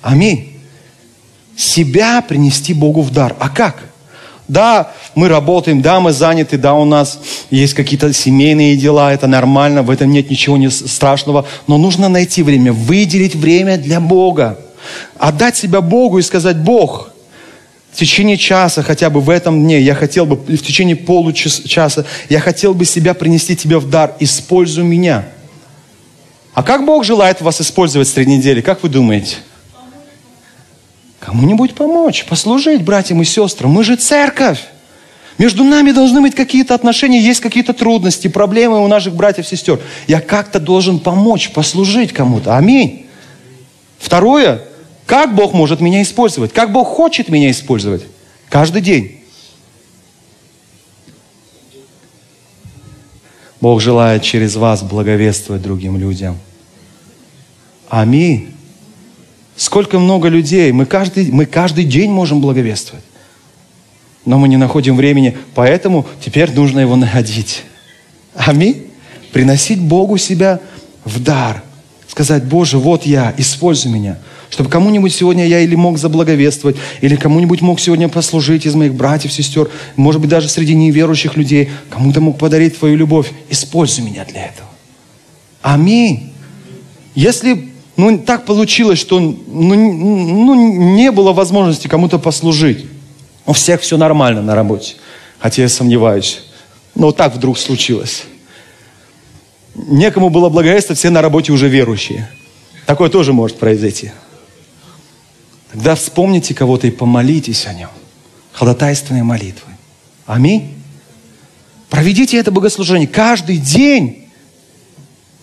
Аминь. 0.00 0.56
Себя 1.56 2.22
принести 2.22 2.72
Богу 2.72 3.02
в 3.02 3.10
дар. 3.10 3.36
А 3.38 3.48
как? 3.48 3.84
Да, 4.46 4.92
мы 5.14 5.28
работаем, 5.28 5.80
да, 5.80 6.00
мы 6.00 6.12
заняты, 6.12 6.58
да, 6.58 6.74
у 6.74 6.84
нас 6.84 7.18
есть 7.50 7.72
какие-то 7.72 8.12
семейные 8.12 8.76
дела, 8.76 9.12
это 9.12 9.26
нормально, 9.26 9.82
в 9.82 9.88
этом 9.88 10.10
нет 10.10 10.28
ничего 10.28 10.68
страшного, 10.68 11.46
но 11.66 11.78
нужно 11.78 12.10
найти 12.10 12.42
время, 12.42 12.72
выделить 12.72 13.34
время 13.34 13.78
для 13.78 14.00
Бога. 14.00 14.58
Отдать 15.18 15.56
себя 15.56 15.80
Богу 15.80 16.18
и 16.18 16.22
сказать, 16.22 16.56
Бог, 16.58 17.10
в 17.92 17.96
течение 17.96 18.36
часа, 18.36 18.82
хотя 18.82 19.08
бы 19.08 19.20
в 19.20 19.30
этом 19.30 19.62
дне, 19.62 19.80
я 19.80 19.94
хотел 19.94 20.26
бы, 20.26 20.34
в 20.34 20.62
течение 20.62 20.96
получаса, 20.96 22.04
я 22.28 22.40
хотел 22.40 22.74
бы 22.74 22.84
себя 22.84 23.14
принести 23.14 23.54
тебе 23.54 23.78
в 23.78 23.88
дар, 23.88 24.16
используй 24.18 24.82
меня. 24.84 25.24
А 26.54 26.62
как 26.62 26.84
Бог 26.84 27.04
желает 27.04 27.40
вас 27.40 27.60
использовать 27.60 28.08
среди 28.08 28.36
недели, 28.36 28.60
как 28.60 28.82
вы 28.82 28.88
думаете? 28.88 29.36
Кому-нибудь 31.20 31.74
помочь, 31.74 32.26
послужить 32.26 32.82
братьям 32.82 33.22
и 33.22 33.24
сестрам. 33.24 33.70
Мы 33.70 33.82
же 33.82 33.96
церковь. 33.96 34.60
Между 35.38 35.64
нами 35.64 35.90
должны 35.90 36.20
быть 36.20 36.34
какие-то 36.34 36.74
отношения, 36.74 37.20
есть 37.20 37.40
какие-то 37.40 37.72
трудности, 37.72 38.28
проблемы 38.28 38.84
у 38.84 38.88
наших 38.88 39.14
братьев 39.14 39.46
и 39.46 39.48
сестер. 39.48 39.80
Я 40.06 40.20
как-то 40.20 40.60
должен 40.60 41.00
помочь, 41.00 41.50
послужить 41.50 42.12
кому-то. 42.12 42.56
Аминь. 42.56 43.06
Второе, 43.98 44.62
как 45.06 45.34
Бог 45.34 45.52
может 45.52 45.80
меня 45.80 46.02
использовать? 46.02 46.52
Как 46.52 46.72
Бог 46.72 46.88
хочет 46.88 47.28
меня 47.28 47.50
использовать? 47.50 48.04
Каждый 48.48 48.82
день. 48.82 49.20
Бог 53.60 53.80
желает 53.80 54.22
через 54.22 54.56
вас 54.56 54.82
благовествовать 54.82 55.62
другим 55.62 55.96
людям. 55.96 56.38
Аминь. 57.88 58.50
Сколько 59.56 59.98
много 59.98 60.28
людей, 60.28 60.72
мы 60.72 60.84
каждый, 60.84 61.30
мы 61.30 61.46
каждый 61.46 61.84
день 61.84 62.10
можем 62.10 62.40
благовествовать. 62.40 63.04
Но 64.24 64.38
мы 64.38 64.48
не 64.48 64.56
находим 64.56 64.96
времени, 64.96 65.36
поэтому 65.54 66.06
теперь 66.24 66.50
нужно 66.52 66.80
его 66.80 66.96
находить. 66.96 67.62
Аминь. 68.34 68.90
Приносить 69.32 69.80
Богу 69.80 70.16
себя 70.16 70.60
в 71.04 71.22
дар. 71.22 71.62
Сказать, 72.08 72.44
Боже, 72.44 72.78
вот 72.78 73.04
я, 73.06 73.34
используй 73.36 73.92
меня. 73.92 74.18
Чтобы 74.54 74.70
кому-нибудь 74.70 75.12
сегодня 75.12 75.48
я 75.48 75.58
или 75.58 75.74
мог 75.74 75.98
заблаговествовать, 75.98 76.76
или 77.00 77.16
кому-нибудь 77.16 77.60
мог 77.60 77.80
сегодня 77.80 78.08
послужить 78.08 78.66
из 78.66 78.76
моих 78.76 78.94
братьев, 78.94 79.32
сестер, 79.32 79.68
может 79.96 80.20
быть, 80.20 80.30
даже 80.30 80.48
среди 80.48 80.76
неверующих 80.76 81.36
людей, 81.36 81.70
кому-то 81.90 82.20
мог 82.20 82.38
подарить 82.38 82.78
твою 82.78 82.94
любовь. 82.94 83.32
Используй 83.50 84.04
меня 84.04 84.24
для 84.24 84.46
этого. 84.46 84.68
Аминь. 85.60 86.32
Если 87.16 87.70
ну, 87.96 88.16
так 88.16 88.44
получилось, 88.44 89.00
что 89.00 89.18
ну, 89.18 89.34
ну, 89.48 90.54
не 90.94 91.10
было 91.10 91.32
возможности 91.32 91.88
кому-то 91.88 92.20
послужить, 92.20 92.86
у 93.46 93.54
всех 93.54 93.80
все 93.80 93.96
нормально 93.96 94.40
на 94.40 94.54
работе, 94.54 94.94
хотя 95.40 95.62
я 95.62 95.68
сомневаюсь. 95.68 96.44
Но 96.94 97.06
вот 97.06 97.16
так 97.16 97.34
вдруг 97.34 97.58
случилось. 97.58 98.22
Некому 99.74 100.30
было 100.30 100.48
благовествовать, 100.48 101.00
все 101.00 101.10
на 101.10 101.22
работе 101.22 101.50
уже 101.50 101.66
верующие. 101.66 102.30
Такое 102.86 103.10
тоже 103.10 103.32
может 103.32 103.58
произойти. 103.58 104.12
Тогда 105.74 105.96
вспомните 105.96 106.54
кого-то 106.54 106.86
и 106.86 106.92
помолитесь 106.92 107.66
о 107.66 107.74
нем. 107.74 107.90
Ходатайственной 108.52 109.24
молитвы. 109.24 109.72
Аминь. 110.24 110.72
Проведите 111.90 112.36
это 112.36 112.52
богослужение 112.52 113.08
каждый 113.08 113.56
день. 113.56 114.28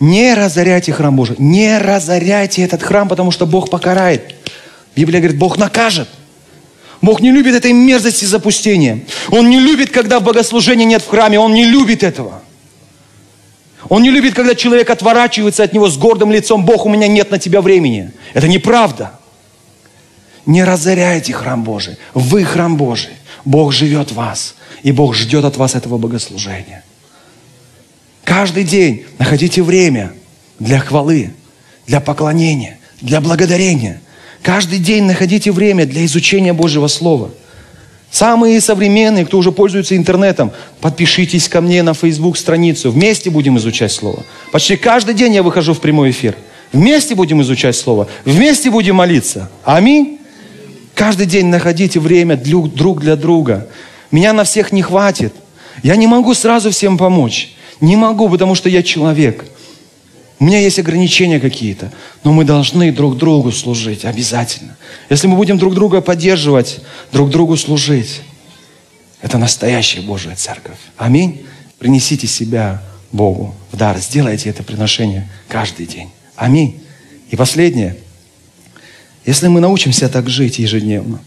Не 0.00 0.32
разоряйте 0.32 0.90
храм 0.94 1.14
Божий. 1.14 1.36
Не 1.38 1.76
разоряйте 1.76 2.62
этот 2.62 2.82
храм, 2.82 3.10
потому 3.10 3.30
что 3.30 3.44
Бог 3.44 3.68
покарает. 3.68 4.34
Библия 4.96 5.20
говорит, 5.20 5.38
Бог 5.38 5.58
накажет. 5.58 6.08
Бог 7.02 7.20
не 7.20 7.30
любит 7.30 7.54
этой 7.54 7.74
мерзости 7.74 8.24
запустения. 8.24 9.00
Он 9.28 9.50
не 9.50 9.60
любит, 9.60 9.90
когда 9.90 10.18
в 10.18 10.24
богослужении 10.24 10.86
нет 10.86 11.02
в 11.02 11.08
храме. 11.08 11.38
Он 11.38 11.52
не 11.52 11.66
любит 11.66 12.02
этого. 12.02 12.40
Он 13.90 14.02
не 14.02 14.10
любит, 14.10 14.32
когда 14.32 14.54
человек 14.54 14.88
отворачивается 14.88 15.62
от 15.62 15.74
него 15.74 15.90
с 15.90 15.98
гордым 15.98 16.32
лицом. 16.32 16.64
Бог, 16.64 16.86
у 16.86 16.88
меня 16.88 17.06
нет 17.06 17.30
на 17.30 17.38
тебя 17.38 17.60
времени. 17.60 18.12
Это 18.32 18.48
неправда. 18.48 19.18
Не 20.46 20.64
разоряйте 20.64 21.32
храм 21.32 21.62
Божий. 21.62 21.96
Вы 22.14 22.44
храм 22.44 22.76
Божий. 22.76 23.12
Бог 23.44 23.72
живет 23.72 24.10
в 24.10 24.14
вас. 24.14 24.54
И 24.82 24.92
Бог 24.92 25.14
ждет 25.14 25.44
от 25.44 25.56
вас 25.56 25.74
этого 25.74 25.98
богослужения. 25.98 26.82
Каждый 28.24 28.64
день 28.64 29.04
находите 29.18 29.62
время 29.62 30.12
для 30.58 30.80
хвалы, 30.80 31.32
для 31.86 32.00
поклонения, 32.00 32.78
для 33.00 33.20
благодарения. 33.20 34.00
Каждый 34.42 34.78
день 34.78 35.04
находите 35.04 35.52
время 35.52 35.86
для 35.86 36.04
изучения 36.04 36.52
Божьего 36.52 36.88
Слова. 36.88 37.30
Самые 38.10 38.60
современные, 38.60 39.24
кто 39.24 39.38
уже 39.38 39.52
пользуется 39.52 39.96
интернетом, 39.96 40.52
подпишитесь 40.80 41.48
ко 41.48 41.60
мне 41.60 41.82
на 41.82 41.94
Facebook 41.94 42.36
страницу. 42.36 42.90
Вместе 42.90 43.30
будем 43.30 43.56
изучать 43.58 43.92
Слово. 43.92 44.24
Почти 44.50 44.76
каждый 44.76 45.14
день 45.14 45.34
я 45.34 45.42
выхожу 45.42 45.72
в 45.72 45.80
прямой 45.80 46.10
эфир. 46.10 46.36
Вместе 46.72 47.14
будем 47.14 47.40
изучать 47.42 47.76
Слово. 47.76 48.08
Вместе 48.24 48.70
будем 48.70 48.96
молиться. 48.96 49.50
Аминь. 49.64 50.18
Каждый 50.94 51.26
день 51.26 51.46
находите 51.46 52.00
время 52.00 52.36
друг 52.36 53.00
для 53.00 53.16
друга. 53.16 53.68
Меня 54.10 54.32
на 54.32 54.44
всех 54.44 54.72
не 54.72 54.82
хватит. 54.82 55.34
Я 55.82 55.96
не 55.96 56.06
могу 56.06 56.34
сразу 56.34 56.70
всем 56.70 56.98
помочь. 56.98 57.54
Не 57.80 57.96
могу, 57.96 58.28
потому 58.28 58.54
что 58.54 58.68
я 58.68 58.82
человек. 58.82 59.44
У 60.38 60.44
меня 60.44 60.58
есть 60.58 60.78
ограничения 60.78 61.40
какие-то. 61.40 61.92
Но 62.24 62.32
мы 62.32 62.44
должны 62.44 62.92
друг 62.92 63.16
другу 63.16 63.52
служить 63.52 64.04
обязательно. 64.04 64.76
Если 65.08 65.26
мы 65.26 65.36
будем 65.36 65.56
друг 65.56 65.74
друга 65.74 66.00
поддерживать, 66.00 66.80
друг 67.10 67.30
другу 67.30 67.56
служить, 67.56 68.20
это 69.22 69.38
настоящая 69.38 70.02
Божья 70.02 70.34
церковь. 70.34 70.78
Аминь. 70.96 71.46
Принесите 71.78 72.26
себя 72.26 72.82
Богу 73.12 73.54
в 73.70 73.76
дар. 73.76 73.98
Сделайте 73.98 74.50
это 74.50 74.62
приношение 74.62 75.28
каждый 75.48 75.86
день. 75.86 76.10
Аминь. 76.36 76.82
И 77.30 77.36
последнее– 77.36 77.96
если 79.24 79.48
мы 79.48 79.60
научимся 79.60 80.08
так 80.08 80.28
жить 80.28 80.58
ежедневно, 80.58 81.20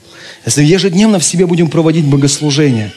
если 0.45 0.63
ежедневно 0.63 1.19
в 1.19 1.23
себе 1.23 1.45
будем 1.45 1.69
проводить 1.69 2.05
богослужение, 2.05 2.91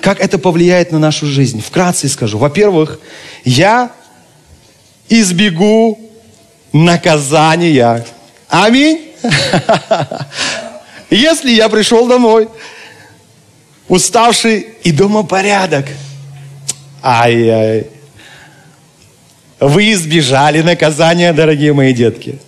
как 0.00 0.20
это 0.20 0.38
повлияет 0.38 0.92
на 0.92 0.98
нашу 0.98 1.26
жизнь? 1.26 1.60
Вкратце 1.60 2.08
скажу. 2.08 2.38
Во-первых, 2.38 3.00
я 3.44 3.90
избегу 5.08 5.98
наказания. 6.72 8.04
Аминь. 8.48 9.00
Если 11.10 11.50
я 11.50 11.68
пришел 11.68 12.06
домой, 12.06 12.48
уставший, 13.88 14.66
и 14.82 14.92
дома 14.92 15.22
порядок. 15.22 15.86
Ай-яй. 17.02 17.88
Вы 19.60 19.92
избежали 19.92 20.60
наказания, 20.62 21.32
дорогие 21.32 21.72
мои 21.72 21.92
детки. 21.92 22.38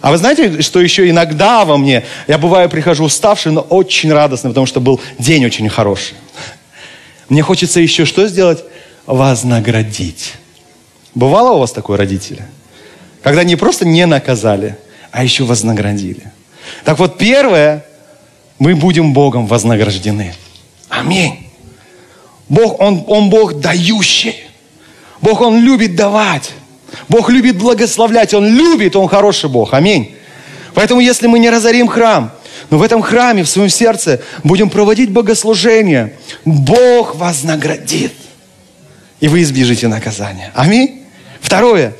А 0.00 0.10
вы 0.10 0.16
знаете, 0.16 0.62
что 0.62 0.80
еще 0.80 1.08
иногда 1.10 1.64
во 1.64 1.76
мне, 1.76 2.04
я 2.26 2.38
бываю, 2.38 2.70
прихожу 2.70 3.04
уставший, 3.04 3.52
но 3.52 3.60
очень 3.60 4.12
радостный, 4.12 4.50
потому 4.50 4.66
что 4.66 4.80
был 4.80 5.00
день 5.18 5.44
очень 5.44 5.68
хороший. 5.68 6.14
Мне 7.28 7.42
хочется 7.42 7.80
еще 7.80 8.04
что 8.06 8.26
сделать? 8.26 8.64
Вознаградить. 9.06 10.34
Бывало 11.14 11.52
у 11.52 11.58
вас 11.58 11.72
такое, 11.72 11.98
родители? 11.98 12.44
Когда 13.22 13.44
не 13.44 13.56
просто 13.56 13.84
не 13.84 14.06
наказали, 14.06 14.76
а 15.10 15.22
еще 15.22 15.44
вознаградили. 15.44 16.32
Так 16.84 16.98
вот, 16.98 17.18
первое, 17.18 17.84
мы 18.58 18.74
будем 18.74 19.12
Богом 19.12 19.46
вознаграждены. 19.46 20.34
Аминь. 20.88 21.50
Бог, 22.48 22.80
Он, 22.80 23.04
Он 23.06 23.28
Бог 23.30 23.60
дающий. 23.60 24.36
Бог, 25.20 25.40
Он 25.40 25.62
любит 25.62 25.94
давать. 25.94 26.52
Бог 27.10 27.28
любит 27.28 27.58
благословлять, 27.58 28.32
Он 28.34 28.46
любит, 28.46 28.94
Он 28.94 29.08
хороший 29.08 29.50
Бог. 29.50 29.74
Аминь. 29.74 30.14
Поэтому 30.74 31.00
если 31.00 31.26
мы 31.26 31.40
не 31.40 31.50
разорим 31.50 31.88
храм, 31.88 32.30
но 32.70 32.78
в 32.78 32.82
этом 32.82 33.02
храме, 33.02 33.42
в 33.42 33.48
своем 33.48 33.68
сердце 33.68 34.22
будем 34.44 34.70
проводить 34.70 35.10
богослужение, 35.10 36.14
Бог 36.44 37.16
вознаградит. 37.16 38.12
И 39.18 39.26
вы 39.26 39.42
избежите 39.42 39.88
наказания. 39.88 40.52
Аминь. 40.54 41.02
Второе. 41.40 41.94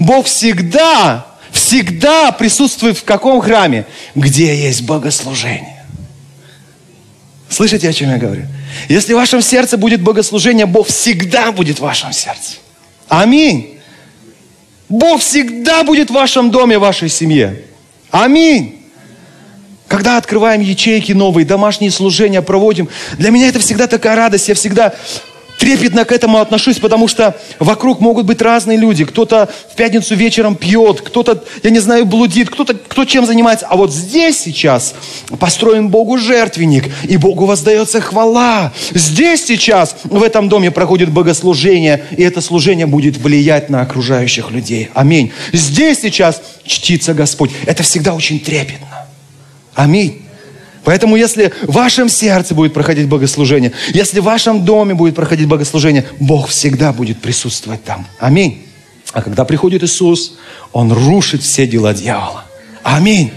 Бог 0.00 0.24
всегда, 0.24 1.26
всегда 1.50 2.32
присутствует 2.32 2.96
в 2.96 3.04
каком 3.04 3.42
храме? 3.42 3.84
Где 4.14 4.56
есть 4.56 4.82
богослужение. 4.82 5.84
Слышите, 7.50 7.86
о 7.86 7.92
чем 7.92 8.10
я 8.10 8.16
говорю? 8.16 8.46
Если 8.88 9.12
в 9.12 9.16
вашем 9.16 9.42
сердце 9.42 9.76
будет 9.76 10.00
богослужение, 10.00 10.64
Бог 10.64 10.88
всегда 10.88 11.52
будет 11.52 11.80
в 11.80 11.82
вашем 11.82 12.14
сердце. 12.14 12.54
Аминь. 13.08 13.73
Бог 14.88 15.20
всегда 15.20 15.82
будет 15.84 16.10
в 16.10 16.14
вашем 16.14 16.50
доме, 16.50 16.78
в 16.78 16.82
вашей 16.82 17.08
семье. 17.08 17.62
Аминь. 18.10 18.80
Когда 19.88 20.16
открываем 20.16 20.60
ячейки 20.60 21.12
новые, 21.12 21.44
домашние 21.44 21.90
служения 21.90 22.42
проводим, 22.42 22.88
для 23.18 23.30
меня 23.30 23.48
это 23.48 23.58
всегда 23.58 23.86
такая 23.86 24.16
радость. 24.16 24.48
Я 24.48 24.54
всегда 24.54 24.94
трепетно 25.58 26.04
к 26.04 26.12
этому 26.12 26.38
отношусь, 26.38 26.78
потому 26.78 27.08
что 27.08 27.36
вокруг 27.58 28.00
могут 28.00 28.26
быть 28.26 28.42
разные 28.42 28.78
люди. 28.78 29.04
Кто-то 29.04 29.48
в 29.70 29.76
пятницу 29.76 30.14
вечером 30.14 30.56
пьет, 30.56 31.00
кто-то, 31.00 31.42
я 31.62 31.70
не 31.70 31.78
знаю, 31.78 32.04
блудит, 32.06 32.50
кто-то, 32.50 32.74
кто 32.74 33.04
чем 33.04 33.26
занимается. 33.26 33.66
А 33.66 33.76
вот 33.76 33.92
здесь 33.92 34.38
сейчас 34.38 34.94
построен 35.38 35.88
Богу 35.88 36.18
жертвенник, 36.18 36.90
и 37.04 37.16
Богу 37.16 37.46
воздается 37.46 38.00
хвала. 38.00 38.72
Здесь 38.92 39.44
сейчас, 39.44 39.96
в 40.04 40.22
этом 40.22 40.48
доме 40.48 40.70
проходит 40.70 41.10
богослужение, 41.10 42.04
и 42.16 42.22
это 42.22 42.40
служение 42.40 42.86
будет 42.86 43.16
влиять 43.16 43.70
на 43.70 43.82
окружающих 43.82 44.50
людей. 44.50 44.90
Аминь. 44.94 45.32
Здесь 45.52 46.00
сейчас 46.00 46.42
чтится 46.64 47.14
Господь. 47.14 47.50
Это 47.66 47.82
всегда 47.82 48.14
очень 48.14 48.40
трепетно. 48.40 49.06
Аминь. 49.74 50.23
Поэтому 50.84 51.16
если 51.16 51.52
в 51.62 51.72
вашем 51.72 52.08
сердце 52.08 52.54
будет 52.54 52.74
проходить 52.74 53.08
богослужение, 53.08 53.72
если 53.88 54.20
в 54.20 54.24
вашем 54.24 54.64
доме 54.64 54.94
будет 54.94 55.14
проходить 55.14 55.48
богослужение, 55.48 56.04
Бог 56.20 56.48
всегда 56.48 56.92
будет 56.92 57.20
присутствовать 57.20 57.82
там. 57.84 58.06
Аминь. 58.18 58.66
А 59.12 59.22
когда 59.22 59.44
приходит 59.44 59.82
Иисус, 59.82 60.36
Он 60.72 60.92
рушит 60.92 61.42
все 61.42 61.66
дела 61.66 61.94
дьявола. 61.94 62.44
Аминь. 62.82 63.32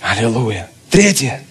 Аллилуйя. 0.00 0.68
Третье. 0.90 1.42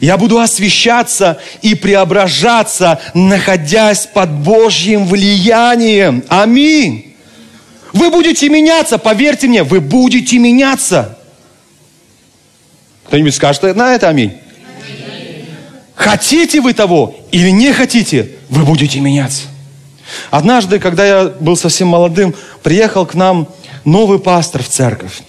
Я 0.00 0.18
буду 0.18 0.38
освещаться 0.38 1.38
и 1.62 1.74
преображаться, 1.74 3.00
находясь 3.14 4.06
под 4.06 4.30
Божьим 4.30 5.06
влиянием. 5.06 6.22
Аминь. 6.28 7.14
Вы 7.94 8.10
будете 8.10 8.50
меняться, 8.50 8.98
поверьте 8.98 9.48
мне, 9.48 9.62
вы 9.62 9.80
будете 9.80 10.38
меняться. 10.38 11.15
Кто-нибудь 13.06 13.34
скажет 13.34 13.62
на 13.76 13.94
это 13.94 14.08
аминь? 14.08 14.34
Хотите 15.94 16.60
вы 16.60 16.74
того 16.74 17.16
или 17.32 17.50
не 17.50 17.72
хотите, 17.72 18.30
вы 18.48 18.64
будете 18.64 19.00
меняться. 19.00 19.44
Однажды, 20.30 20.78
когда 20.78 21.06
я 21.06 21.24
был 21.40 21.56
совсем 21.56 21.88
молодым, 21.88 22.34
приехал 22.62 23.06
к 23.06 23.14
нам 23.14 23.48
новый 23.84 24.18
пастор 24.18 24.62
в 24.62 24.68
церковь. 24.68 25.22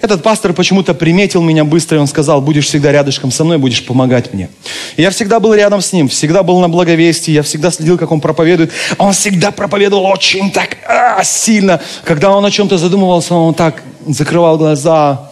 Этот 0.00 0.22
пастор 0.22 0.52
почему-то 0.52 0.94
приметил 0.94 1.42
меня 1.42 1.64
быстро, 1.64 1.96
и 1.96 2.00
он 2.00 2.06
сказал, 2.06 2.40
будешь 2.40 2.66
всегда 2.66 2.90
рядышком 2.92 3.30
со 3.30 3.44
мной, 3.44 3.58
будешь 3.58 3.84
помогать 3.84 4.32
мне. 4.34 4.50
И 4.96 5.02
я 5.02 5.10
всегда 5.10 5.40
был 5.40 5.54
рядом 5.54 5.80
с 5.80 5.92
ним, 5.92 6.08
всегда 6.08 6.42
был 6.42 6.60
на 6.60 6.68
благовестии, 6.68 7.32
я 7.32 7.42
всегда 7.42 7.70
следил, 7.70 7.98
как 7.98 8.10
он 8.10 8.20
проповедует. 8.20 8.72
Он 8.98 9.12
всегда 9.12 9.52
проповедовал 9.52 10.06
очень 10.06 10.50
так 10.50 10.78
а, 10.86 11.22
сильно. 11.22 11.80
Когда 12.04 12.30
он 12.30 12.44
о 12.44 12.50
чем-то 12.50 12.78
задумывался, 12.78 13.34
он 13.34 13.54
так 13.54 13.82
закрывал 14.06 14.58
глаза. 14.58 15.29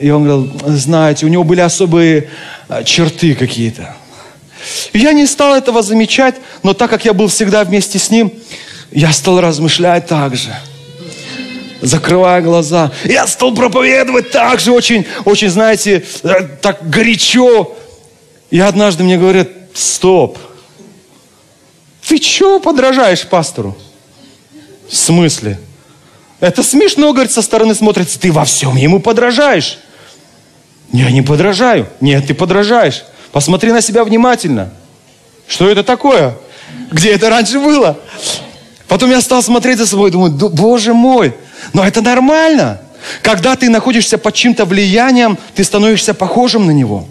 И 0.00 0.10
он 0.10 0.24
говорил, 0.24 0.50
знаете, 0.66 1.26
у 1.26 1.28
него 1.28 1.44
были 1.44 1.60
особые 1.60 2.30
а, 2.68 2.82
черты 2.84 3.34
какие-то. 3.34 3.94
Я 4.92 5.12
не 5.12 5.26
стал 5.26 5.54
этого 5.54 5.82
замечать, 5.82 6.36
но 6.62 6.74
так 6.74 6.90
как 6.90 7.04
я 7.04 7.12
был 7.12 7.28
всегда 7.28 7.64
вместе 7.64 7.98
с 7.98 8.10
ним, 8.10 8.32
я 8.90 9.12
стал 9.12 9.40
размышлять 9.40 10.06
так 10.06 10.36
же– 10.36 10.54
закрывая 11.80 12.42
глаза. 12.42 12.92
Я 13.04 13.26
стал 13.26 13.54
проповедовать 13.54 14.30
так 14.30 14.60
же 14.60 14.72
очень, 14.72 15.06
очень, 15.24 15.48
знаете, 15.48 16.04
э, 16.22 16.42
так 16.60 16.88
горячо. 16.88 17.76
И 18.50 18.58
однажды 18.58 19.04
мне 19.04 19.16
говорят, 19.16 19.48
стоп, 19.74 20.38
ты 22.06 22.18
чего 22.18 22.60
подражаешь 22.60 23.26
пастору? 23.26 23.76
В 24.88 24.96
смысле? 24.96 25.60
Это 26.40 26.62
смешно, 26.62 27.12
говорит, 27.12 27.32
со 27.32 27.42
стороны 27.42 27.74
смотрится, 27.74 28.18
ты 28.18 28.32
во 28.32 28.44
всем 28.44 28.76
ему 28.76 28.98
подражаешь. 28.98 29.78
Я 30.92 31.10
не 31.10 31.22
подражаю. 31.22 31.86
Нет, 32.00 32.26
ты 32.26 32.34
подражаешь. 32.34 33.04
Посмотри 33.32 33.72
на 33.72 33.80
себя 33.80 34.04
внимательно. 34.04 34.70
Что 35.46 35.68
это 35.68 35.82
такое? 35.82 36.34
Где 36.90 37.12
это 37.12 37.30
раньше 37.30 37.58
было? 37.58 37.98
Потом 38.88 39.10
я 39.10 39.20
стал 39.20 39.42
смотреть 39.42 39.78
за 39.78 39.86
собой, 39.86 40.10
думаю, 40.10 40.32
боже 40.32 40.94
мой, 40.94 41.34
но 41.72 41.84
это 41.84 42.02
нормально. 42.02 42.80
Когда 43.22 43.54
ты 43.56 43.70
находишься 43.70 44.18
под 44.18 44.34
чьим-то 44.34 44.64
влиянием, 44.64 45.38
ты 45.54 45.62
становишься 45.62 46.12
похожим 46.12 46.66
на 46.66 46.72
него. 46.72 47.06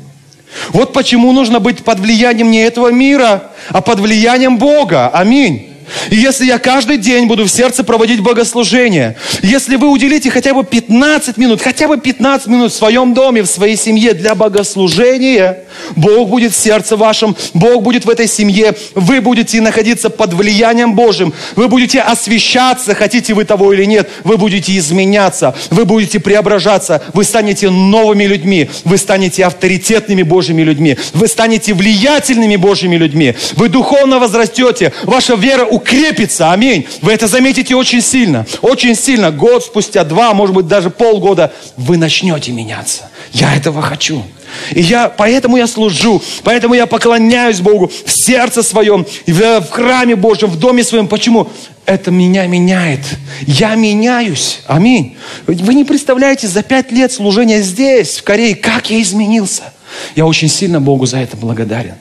Вот 0.70 0.94
почему 0.94 1.32
нужно 1.32 1.60
быть 1.60 1.84
под 1.84 2.00
влиянием 2.00 2.52
не 2.52 2.60
этого 2.60 2.92
мира, 2.92 3.52
а 3.70 3.82
под 3.82 4.00
влиянием 4.00 4.58
Бога. 4.58 5.10
Аминь. 5.10 5.74
И 6.10 6.16
если 6.16 6.46
я 6.46 6.60
каждый 6.60 6.98
день 6.98 7.26
буду 7.26 7.46
в 7.46 7.50
сердце 7.50 7.84
проводить 7.84 8.22
богослужение, 8.22 9.16
если 9.42 9.76
вы 9.76 9.90
уделите 9.90 10.30
хотя 10.30 10.54
бы 10.54 10.64
15 10.64 11.38
минут, 11.38 11.62
хотя 11.62 11.88
бы 11.88 11.98
15 11.98 12.48
минут 12.48 12.72
в 12.72 12.76
своем 12.76 13.14
доме, 13.14 13.42
в 13.42 13.48
своей 13.48 13.76
семье 13.76 14.14
для 14.14 14.36
богослужения, 14.36 15.60
Бог 15.96 16.30
будет 16.30 16.54
в 16.54 16.58
сердце 16.58 16.96
вашем, 16.96 17.36
Бог 17.54 17.84
будет 17.84 18.06
в 18.06 18.10
этой 18.10 18.28
семье, 18.28 18.76
вы 18.96 19.22
будете 19.22 19.62
находиться 19.62 20.10
под 20.10 20.34
влиянием 20.34 20.94
Божьим, 20.94 21.34
вы 21.56 21.68
будете 21.68 22.00
освещаться, 22.00 22.94
хотите 22.96 23.34
вы 23.34 23.46
того 23.46 23.74
или 23.74 23.86
нет, 23.86 24.10
вы 24.24 24.38
будете 24.38 24.78
изменяться, 24.78 25.56
вы 25.70 25.86
будете 25.86 26.20
преображаться, 26.20 27.02
вы 27.14 27.24
станете 27.24 27.70
новыми 27.70 28.26
людьми, 28.26 28.70
вы 28.86 28.98
станете 28.98 29.46
авторитетными 29.46 30.24
Божьими 30.24 30.62
людьми, 30.62 30.98
вы 31.14 31.28
станете 31.28 31.74
влиятельными 31.74 32.56
Божьими 32.56 32.96
людьми, 32.96 33.36
вы 33.56 33.70
духовно 33.70 34.20
возрастете, 34.20 34.94
ваша 35.04 35.36
вера 35.36 35.66
укрепится. 35.80 36.52
Аминь. 36.52 36.86
Вы 37.02 37.14
это 37.14 37.28
заметите 37.28 37.76
очень 37.76 38.02
сильно. 38.02 38.46
Очень 38.62 38.96
сильно. 38.96 39.32
Год 39.32 39.64
спустя, 39.64 40.04
два, 40.04 40.34
может 40.34 40.56
быть, 40.56 40.68
даже 40.68 40.90
полгода, 40.90 41.52
вы 41.78 41.98
начнете 41.98 42.52
меняться. 42.52 43.10
Я 43.32 43.56
этого 43.56 43.82
хочу. 43.82 44.24
И 44.72 44.82
я, 44.82 45.10
поэтому 45.10 45.58
я 45.58 45.68
служу, 45.68 46.22
поэтому 46.44 46.74
я 46.74 46.88
поклоняюсь 46.88 47.60
Богу 47.60 47.92
в 48.06 48.12
сердце 48.12 48.64
своем, 48.64 49.06
в, 49.28 49.62
в 49.62 49.70
храме 49.70 50.16
Божьем, 50.16 50.50
в 50.50 50.58
доме 50.58 50.84
своем. 50.84 51.08
Почему? 51.08 51.50
Это 51.86 52.12
меня 52.12 52.48
меняет. 52.48 53.02
Я 53.46 53.76
меняюсь. 53.76 54.62
Аминь. 54.68 55.18
Вы 55.48 55.76
не 55.76 55.86
представляете, 55.86 56.48
за 56.48 56.64
пять 56.64 56.92
лет 56.92 57.12
служения 57.12 57.62
здесь, 57.62 58.18
в 58.18 58.24
Корее, 58.24 58.56
как 58.56 58.90
я 58.90 59.02
изменился. 59.02 59.74
Я 60.16 60.26
очень 60.26 60.50
сильно 60.50 60.80
Богу 60.82 61.06
за 61.06 61.18
это 61.18 61.38
благодарен. 61.38 61.96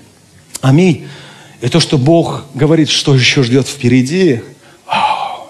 Аминь. 0.61 1.07
И 1.61 1.69
то, 1.69 1.81
что 1.81 1.99
Бог 1.99 2.45
говорит, 2.55 2.89
что 2.89 3.15
еще 3.15 3.43
ждет 3.43 3.67
впереди, 3.67 4.43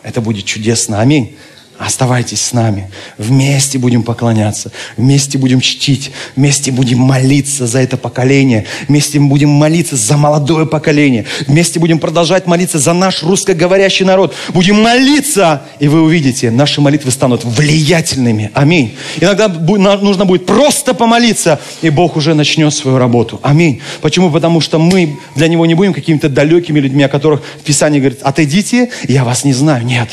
это 0.03 0.21
будет 0.21 0.47
чудесно. 0.47 1.01
Аминь. 1.01 1.37
Оставайтесь 1.79 2.41
с 2.41 2.53
нами. 2.53 2.91
Вместе 3.19 3.79
будем 3.79 4.03
поклоняться. 4.03 4.73
Вместе 4.97 5.38
будем 5.38 5.61
чтить. 5.61 6.11
Вместе 6.35 6.73
будем 6.73 6.99
молиться 6.99 7.69
за 7.69 7.79
это 7.79 7.97
поколение. 7.97 8.67
Вместе 8.88 9.21
будем 9.21 9.51
молиться 9.51 9.95
за 9.95 10.17
молодое 10.17 10.67
поколение. 10.67 11.25
Вместе 11.47 11.79
будем 11.79 12.01
продолжать 12.01 12.49
молиться 12.49 12.81
за 12.81 12.95
наш 12.95 13.23
русскоговорящий 13.23 14.05
народ. 14.05 14.35
Будем 14.49 14.83
молиться, 14.83 15.62
и 15.79 15.87
вы 15.87 16.03
увидите, 16.03 16.51
наши 16.51 16.81
молитвы 16.81 17.12
станут 17.12 17.45
влиятельными. 17.45 18.51
Аминь. 18.55 18.97
Иногда 19.21 19.47
нужно 19.47 20.25
будет 20.25 20.47
просто 20.47 20.95
помолиться, 20.95 21.61
и 21.81 21.91
Бог 21.91 22.17
уже 22.17 22.35
начнет 22.35 22.75
свою 22.75 22.99
работу. 22.99 23.38
Аминь. 23.43 23.83
Почему? 24.01 24.33
Потому 24.33 24.61
что 24.61 24.81
мы 24.81 25.17
для 25.37 25.47
Него 25.47 25.64
не 25.64 25.75
будем 25.75 25.95
какими-то 25.95 26.29
далекими 26.29 26.81
людьми, 26.81 27.05
о 27.05 27.09
которых 27.09 27.41
в 27.61 27.62
Писании 27.62 28.01
говорит, 28.01 28.19
отойдите, 28.23 28.91
я 29.07 29.23
вас 29.23 29.45
не 29.45 29.53
знаю. 29.53 29.85
Нет. 29.85 30.09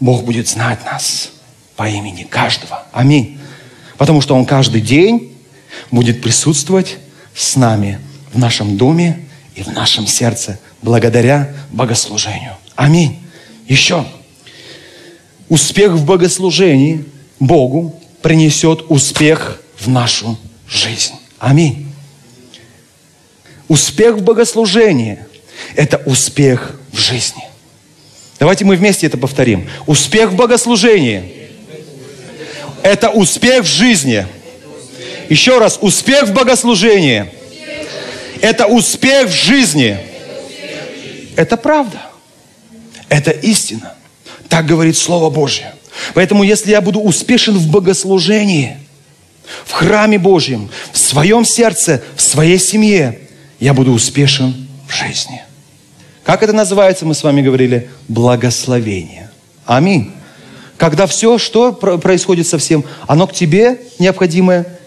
Бог 0.00 0.24
будет 0.24 0.48
знать 0.48 0.84
нас 0.84 1.30
по 1.76 1.88
имени 1.88 2.24
каждого. 2.24 2.84
Аминь. 2.92 3.38
Потому 3.98 4.20
что 4.20 4.34
Он 4.34 4.46
каждый 4.46 4.80
день 4.80 5.36
будет 5.90 6.22
присутствовать 6.22 6.98
с 7.34 7.56
нами 7.56 8.00
в 8.32 8.38
нашем 8.38 8.76
доме 8.76 9.26
и 9.54 9.62
в 9.62 9.68
нашем 9.68 10.06
сердце 10.06 10.58
благодаря 10.82 11.54
богослужению. 11.70 12.56
Аминь. 12.76 13.18
Еще. 13.68 14.06
Успех 15.48 15.92
в 15.92 16.04
богослужении 16.04 17.04
Богу 17.38 18.00
принесет 18.22 18.86
успех 18.88 19.60
в 19.78 19.88
нашу 19.88 20.38
жизнь. 20.68 21.14
Аминь. 21.38 21.92
Успех 23.68 24.16
в 24.16 24.22
богослужении– 24.22 25.18
это 25.76 25.98
успех 26.06 26.78
в 26.92 26.98
жизни. 26.98 27.49
Давайте 28.40 28.64
мы 28.64 28.74
вместе 28.76 29.06
это 29.06 29.18
повторим. 29.18 29.68
Успех 29.86 30.30
в 30.30 30.34
богослужении– 30.34 31.50
это 32.82 33.10
успех 33.10 33.64
в 33.64 33.68
жизни. 33.68 34.26
Еще 35.28 35.58
раз, 35.58 35.78
успех 35.82 36.24
в 36.24 36.32
богослужении– 36.32 37.30
это 38.40 38.66
успех 38.66 39.28
в 39.28 39.32
жизни. 39.32 39.98
Это 41.36 41.58
правда. 41.58 42.00
Это 43.10 43.30
истина. 43.30 43.92
Так 44.48 44.64
говорит 44.64 44.96
Слово 44.96 45.28
Божье. 45.28 45.74
Поэтому, 46.14 46.42
если 46.42 46.70
я 46.70 46.80
буду 46.80 47.00
успешен 47.00 47.58
в 47.58 47.70
богослужении, 47.70 48.78
в 49.66 49.72
храме 49.72 50.18
Божьем, 50.18 50.70
в 50.92 50.98
своем 50.98 51.44
сердце, 51.44 52.02
в 52.16 52.22
своей 52.22 52.58
семье, 52.58 53.20
я 53.58 53.74
буду 53.74 53.92
успешен 53.92 54.66
в 54.88 54.94
жизни. 54.94 55.42
Как 56.30 56.44
это 56.44 56.52
называется, 56.52 57.04
мы 57.06 57.14
с 57.16 57.24
вами 57.24 57.42
говорили? 57.42 57.90
Благословение. 58.06 59.32
Аминь. 59.66 60.12
Когда 60.76 61.08
все, 61.08 61.38
что 61.38 61.72
происходит 61.72 62.46
со 62.46 62.56
всем, 62.56 62.84
оно 63.08 63.26
к 63.26 63.32
тебе 63.32 63.80
необходимое 63.98 64.78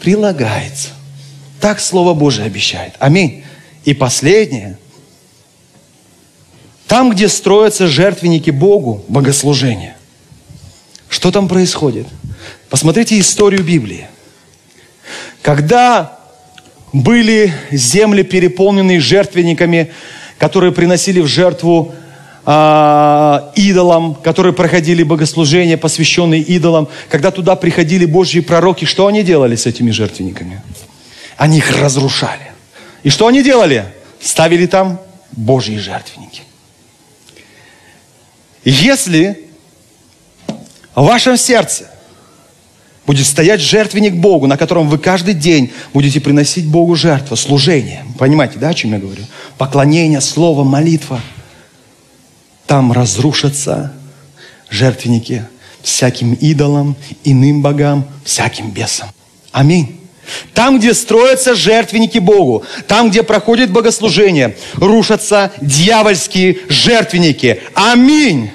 прилагается. 0.00 0.88
Так 1.60 1.80
Слово 1.80 2.14
Божие 2.14 2.46
обещает. 2.46 2.94
Аминь. 2.98 3.44
И 3.84 3.92
последнее. 3.92 4.78
Там, 6.86 7.10
где 7.10 7.28
строятся 7.28 7.86
жертвенники 7.86 8.48
Богу, 8.48 9.04
богослужение. 9.06 9.98
Что 11.10 11.30
там 11.30 11.46
происходит? 11.46 12.06
Посмотрите 12.70 13.20
историю 13.20 13.62
Библии. 13.62 14.08
Когда 15.42 16.18
были 16.94 17.52
земли, 17.70 18.22
переполненные 18.22 18.98
жертвенниками, 18.98 19.92
которые 20.40 20.72
приносили 20.72 21.20
в 21.20 21.26
жертву 21.26 21.94
а, 22.46 23.52
идолам, 23.56 24.14
которые 24.14 24.54
проходили 24.54 25.02
богослужения, 25.02 25.76
посвященные 25.76 26.40
идолам. 26.40 26.88
Когда 27.10 27.30
туда 27.30 27.56
приходили 27.56 28.06
Божьи 28.06 28.40
пророки, 28.40 28.86
что 28.86 29.06
они 29.06 29.22
делали 29.22 29.54
с 29.54 29.66
этими 29.66 29.90
жертвенниками? 29.90 30.62
Они 31.36 31.58
их 31.58 31.78
разрушали. 31.78 32.52
И 33.02 33.10
что 33.10 33.26
они 33.26 33.42
делали? 33.42 33.84
Ставили 34.18 34.64
там 34.64 34.98
Божьи 35.32 35.76
жертвенники. 35.76 36.42
Если 38.64 39.44
в 40.94 41.04
вашем 41.04 41.36
сердце 41.36 41.90
будет 43.10 43.26
стоять 43.26 43.60
жертвенник 43.60 44.14
Богу, 44.14 44.46
на 44.46 44.56
котором 44.56 44.88
вы 44.88 44.96
каждый 44.96 45.34
день 45.34 45.72
будете 45.92 46.20
приносить 46.20 46.64
Богу 46.64 46.94
жертву, 46.94 47.34
служение. 47.34 48.04
Понимаете, 48.16 48.60
да, 48.60 48.68
о 48.68 48.74
чем 48.74 48.92
я 48.92 49.00
говорю? 49.00 49.24
Поклонение, 49.58 50.20
слово, 50.20 50.62
молитва. 50.62 51.20
Там 52.68 52.92
разрушатся 52.92 53.92
жертвенники 54.68 55.44
всяким 55.82 56.34
идолам, 56.34 56.94
иным 57.24 57.62
богам, 57.62 58.06
всяким 58.24 58.70
бесам. 58.70 59.08
Аминь. 59.50 59.98
Там, 60.54 60.78
где 60.78 60.94
строятся 60.94 61.56
жертвенники 61.56 62.18
Богу, 62.18 62.62
там, 62.86 63.10
где 63.10 63.24
проходит 63.24 63.72
богослужение, 63.72 64.56
рушатся 64.74 65.50
дьявольские 65.60 66.58
жертвенники. 66.68 67.60
Аминь. 67.74 68.52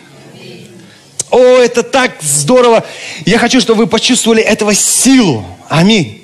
О, 1.35 1.57
это 1.57 1.83
так 1.83 2.11
здорово. 2.21 2.85
Я 3.25 3.39
хочу, 3.39 3.59
чтобы 3.59 3.79
вы 3.79 3.87
почувствовали 3.87 4.41
этого 4.41 4.73
силу. 4.73 5.45
Аминь. 5.67 6.21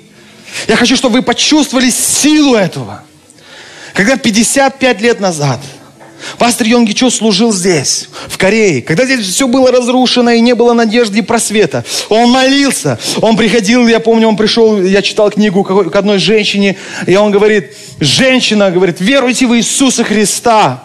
Я 0.66 0.76
хочу, 0.76 0.96
чтобы 0.96 1.16
вы 1.16 1.22
почувствовали 1.22 1.90
силу 1.90 2.54
этого. 2.54 3.02
Когда 3.92 4.16
55 4.16 5.02
лет 5.02 5.20
назад 5.20 5.60
пастор 6.38 6.66
Йонги 6.66 6.92
Чо 6.92 7.10
служил 7.10 7.52
здесь, 7.52 8.08
в 8.26 8.38
Корее, 8.38 8.80
когда 8.80 9.04
здесь 9.04 9.26
все 9.26 9.46
было 9.46 9.70
разрушено 9.70 10.30
и 10.30 10.40
не 10.40 10.54
было 10.54 10.72
надежды 10.72 11.18
и 11.18 11.22
просвета, 11.22 11.84
он 12.08 12.30
молился, 12.30 12.98
он 13.20 13.36
приходил, 13.36 13.86
я 13.88 14.00
помню, 14.00 14.28
он 14.28 14.38
пришел, 14.38 14.80
я 14.80 15.02
читал 15.02 15.30
книгу 15.30 15.62
к 15.62 15.94
одной 15.94 16.20
женщине, 16.20 16.76
и 17.06 17.16
он 17.16 17.32
говорит, 17.32 17.76
женщина, 18.00 18.70
говорит, 18.70 18.98
веруйте 19.00 19.46
в 19.46 19.54
Иисуса 19.54 20.04
Христа, 20.04 20.84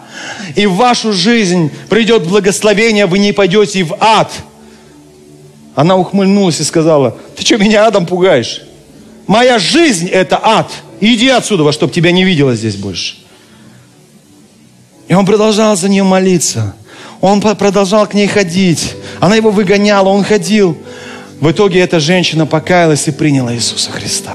и 0.54 0.66
в 0.66 0.74
вашу 0.74 1.12
жизнь 1.12 1.70
придет 1.88 2.26
благословение, 2.26 3.06
вы 3.06 3.18
не 3.18 3.32
пойдете 3.32 3.84
в 3.84 3.96
ад. 4.00 4.32
Она 5.74 5.96
ухмыльнулась 5.96 6.60
и 6.60 6.64
сказала, 6.64 7.16
ты 7.36 7.44
что, 7.44 7.56
меня 7.58 7.86
адом 7.86 8.06
пугаешь? 8.06 8.62
Моя 9.26 9.58
жизнь– 9.58 10.08
это 10.12 10.40
ад. 10.42 10.70
Иди 11.00 11.28
отсюда, 11.28 11.70
чтобы 11.70 11.92
тебя 11.92 12.10
не 12.12 12.24
видела 12.24 12.54
здесь 12.54 12.76
больше. 12.76 13.16
И 15.06 15.14
он 15.14 15.24
продолжал 15.24 15.76
за 15.76 15.88
нее 15.88 16.02
молиться. 16.02 16.74
Он 17.20 17.40
продолжал 17.40 18.06
к 18.06 18.14
ней 18.14 18.26
ходить. 18.26 18.94
Она 19.20 19.36
его 19.36 19.50
выгоняла, 19.50 20.08
он 20.08 20.24
ходил. 20.24 20.76
В 21.40 21.50
итоге 21.50 21.80
эта 21.80 22.00
женщина 22.00 22.46
покаялась 22.46 23.06
и 23.06 23.12
приняла 23.12 23.54
Иисуса 23.54 23.90
Христа. 23.90 24.34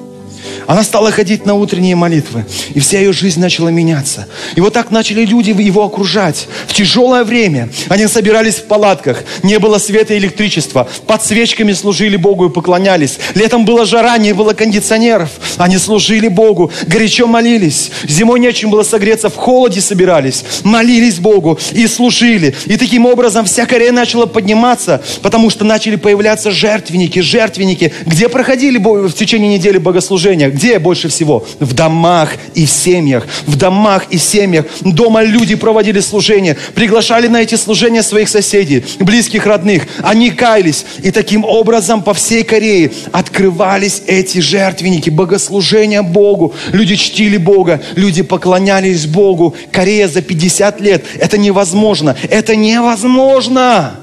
Она 0.67 0.83
стала 0.83 1.11
ходить 1.11 1.45
на 1.45 1.55
утренние 1.55 1.95
молитвы, 1.95 2.45
и 2.73 2.79
вся 2.79 2.99
ее 2.99 3.13
жизнь 3.13 3.39
начала 3.39 3.69
меняться. 3.69 4.27
И 4.55 4.61
вот 4.61 4.73
так 4.73 4.91
начали 4.91 5.25
люди 5.25 5.49
его 5.49 5.83
окружать. 5.83 6.47
В 6.67 6.73
тяжелое 6.73 7.23
время 7.23 7.69
они 7.89 8.07
собирались 8.07 8.55
в 8.55 8.65
палатках, 8.65 9.23
не 9.43 9.59
было 9.59 9.77
света 9.77 10.13
и 10.13 10.17
электричества, 10.17 10.87
под 11.07 11.23
свечками 11.23 11.73
служили 11.73 12.15
Богу 12.15 12.47
и 12.47 12.49
поклонялись. 12.49 13.17
Летом 13.35 13.65
была 13.65 13.85
жара, 13.85 14.17
не 14.17 14.33
было 14.33 14.53
кондиционеров, 14.53 15.29
они 15.57 15.77
служили 15.77 16.27
Богу, 16.27 16.71
горячо 16.87 17.27
молились. 17.27 17.91
Зимой 18.07 18.39
нечем 18.39 18.69
было 18.69 18.83
согреться, 18.83 19.29
в 19.29 19.35
холоде 19.35 19.81
собирались, 19.81 20.43
молились 20.63 21.19
Богу 21.19 21.59
и 21.73 21.87
служили. 21.87 22.55
И 22.65 22.77
таким 22.77 23.05
образом 23.05 23.45
вся 23.45 23.65
Корея 23.65 23.91
начала 23.91 24.25
подниматься, 24.25 25.03
потому 25.21 25.49
что 25.49 25.65
начали 25.65 25.95
появляться 25.95 26.51
жертвенники, 26.51 27.19
жертвенники, 27.19 27.93
где 28.05 28.29
проходили 28.29 28.77
в 28.77 29.13
течение 29.13 29.57
недели 29.57 29.77
богослужения, 29.77 30.52
где 30.53 30.79
больше 30.79 31.09
всего? 31.09 31.45
В 31.59 31.73
домах 31.73 32.29
и 32.53 32.65
в 32.65 32.69
семьях. 32.69 33.27
В 33.45 33.55
домах 33.55 34.05
и 34.09 34.17
семьях. 34.17 34.65
Дома 34.81 35.23
люди 35.23 35.55
проводили 35.55 35.99
служения, 35.99 36.55
приглашали 36.75 37.27
на 37.27 37.41
эти 37.41 37.55
служения 37.55 38.03
своих 38.03 38.29
соседей, 38.29 38.85
близких, 38.99 39.45
родных. 39.45 39.87
Они 40.01 40.31
каялись. 40.31 40.85
И 41.03 41.11
таким 41.11 41.43
образом 41.43 42.01
по 42.03 42.13
всей 42.13 42.43
Корее 42.43 42.91
открывались 43.11 44.03
эти 44.07 44.39
жертвенники, 44.39 45.09
богослужения 45.09 46.01
Богу. 46.01 46.53
Люди 46.71 46.95
чтили 46.95 47.37
Бога, 47.37 47.81
люди 47.95 48.21
поклонялись 48.21 49.05
Богу. 49.05 49.55
Корея 49.71 50.07
за 50.07 50.21
50 50.21 50.81
лет. 50.81 51.05
Это 51.19 51.37
невозможно. 51.37 52.15
Это 52.29 52.55
невозможно. 52.55 53.95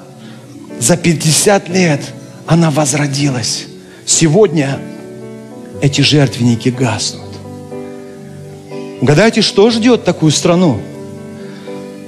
За 0.79 0.97
50 0.97 1.69
лет 1.69 2.01
она 2.47 2.71
возродилась. 2.71 3.67
Сегодня 4.07 4.81
эти 5.83 6.01
жертвенники 6.01 6.69
гаснут. 6.69 7.31
Угадайте, 9.01 9.41
что 9.41 9.71
ждет 9.71 10.05
такую 10.05 10.31
страну? 10.31 10.81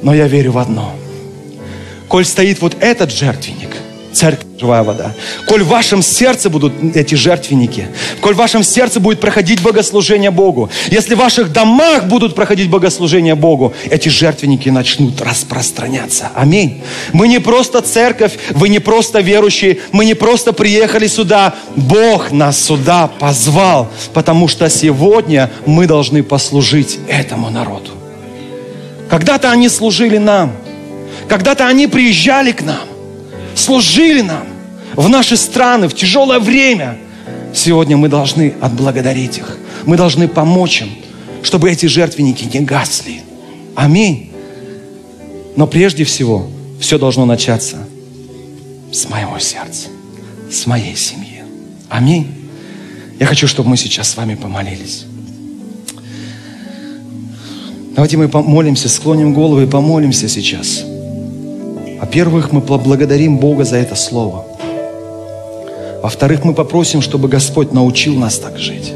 Но 0.03 0.15
я 0.15 0.29
верю 0.29 0.53
в 0.53 0.59
одно. 0.59 0.95
Коль 2.09 2.25
стоит 2.25 2.61
вот 2.61 2.77
этот 2.81 3.11
жертвенник, 3.11 3.71
церковь 4.13 4.47
живая 4.63 4.85
вода. 4.85 5.13
Коль 5.47 5.65
в 5.65 5.69
вашем 5.69 6.03
сердце 6.03 6.49
будут 6.49 6.73
эти 6.95 7.17
жертвенники, 7.17 7.89
коль 8.21 8.35
в 8.35 8.37
вашем 8.37 8.63
сердце 8.63 9.01
будет 9.01 9.21
проходить 9.21 9.61
богослужение 9.61 10.31
Богу, 10.31 10.71
если 10.89 11.15
в 11.15 11.19
ваших 11.19 11.53
домах 11.53 12.05
будут 12.05 12.35
проходить 12.35 12.71
богослужение 12.71 13.35
Богу, 13.35 13.75
эти 13.91 14.09
жертвенники 14.09 14.69
начнут 14.69 15.21
распространяться. 15.21 16.31
Аминь. 16.37 16.83
Мы 17.13 17.27
не 17.27 17.41
просто 17.41 17.81
церковь, 17.83 18.39
вы 18.51 18.69
не 18.69 18.79
просто 18.79 19.21
верующие, 19.21 19.79
мы 19.91 20.05
не 20.05 20.15
просто 20.15 20.53
приехали 20.53 21.09
сюда. 21.09 21.55
Бог 21.75 22.31
нас 22.31 22.63
сюда 22.63 23.09
позвал, 23.19 23.91
потому 24.15 24.47
что 24.47 24.71
сегодня 24.71 25.51
мы 25.67 25.87
должны 25.87 26.23
послужить 26.23 27.01
этому 27.09 27.51
народу. 27.51 27.91
Когда-то 29.11 29.51
они 29.51 29.69
служили 29.69 30.19
нам, 30.19 30.53
когда-то 31.29 31.67
они 31.67 31.87
приезжали 31.87 32.53
к 32.53 32.63
нам, 32.63 32.92
служили 33.55 34.21
нам 34.21 34.47
в 34.95 35.09
наши 35.09 35.37
страны, 35.37 35.89
в 35.89 35.95
тяжелое 35.95 36.39
время. 36.39 36.99
Сегодня 37.55 37.97
мы 37.97 38.09
должны 38.09 38.55
отблагодарить 38.61 39.39
их. 39.39 39.59
Мы 39.85 39.97
должны 39.97 40.29
помочь 40.29 40.83
им, 40.83 40.91
чтобы 41.43 41.71
эти 41.71 41.87
жертвенники 41.87 42.45
не 42.45 42.65
гасли. 42.65 43.23
Аминь. 43.75 44.31
Но 45.57 45.67
прежде 45.67 46.05
всего, 46.05 46.49
все 46.81 46.99
должно 46.99 47.25
начаться 47.27 47.77
с 48.91 49.09
моего 49.09 49.39
сердца, 49.39 49.89
с 50.51 50.67
моей 50.67 50.97
семьи. 50.97 51.43
Аминь. 51.89 52.27
Я 53.19 53.27
хочу, 53.27 53.47
чтобы 53.47 53.71
мы 53.71 53.77
сейчас 53.77 54.11
с 54.11 54.17
вами 54.17 54.35
помолились. 54.35 55.05
Давайте 57.95 58.17
мы 58.17 58.29
помолимся, 58.29 58.89
склоним 58.89 59.35
головы 59.35 59.65
и 59.65 59.67
помолимся 59.67 60.29
сейчас. 60.29 60.85
Во-первых, 62.03 62.51
мы 62.51 62.61
поблагодарим 62.61 63.39
Бога 63.39 63.63
за 63.63 63.77
это 63.77 63.95
слово. 63.95 64.45
Во-вторых, 66.03 66.43
мы 66.43 66.53
попросим, 66.53 67.01
чтобы 67.01 67.29
Господь 67.29 67.73
научил 67.73 68.17
нас 68.17 68.39
так 68.39 68.59
жить. 68.59 68.93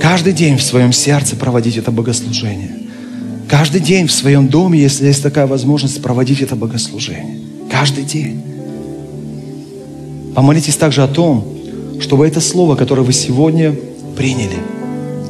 Каждый 0.00 0.32
день 0.32 0.56
в 0.56 0.62
своем 0.62 0.92
сердце 0.92 1.36
проводить 1.36 1.76
это 1.76 1.92
богослужение. 1.92 2.72
Каждый 3.48 3.80
день 3.80 4.08
в 4.08 4.12
своем 4.12 4.48
доме, 4.48 4.80
если 4.80 5.06
есть 5.06 5.22
такая 5.22 5.46
возможность, 5.46 6.02
проводить 6.02 6.42
это 6.42 6.56
богослужение. 6.56 7.38
Каждый 7.70 8.02
день. 8.02 8.42
Помолитесь 10.34 10.74
также 10.74 11.04
о 11.04 11.08
том, 11.08 11.46
чтобы 12.00 12.26
это 12.26 12.40
слово, 12.40 12.74
которое 12.74 13.02
вы 13.02 13.12
сегодня 13.12 13.72
приняли, 14.16 14.58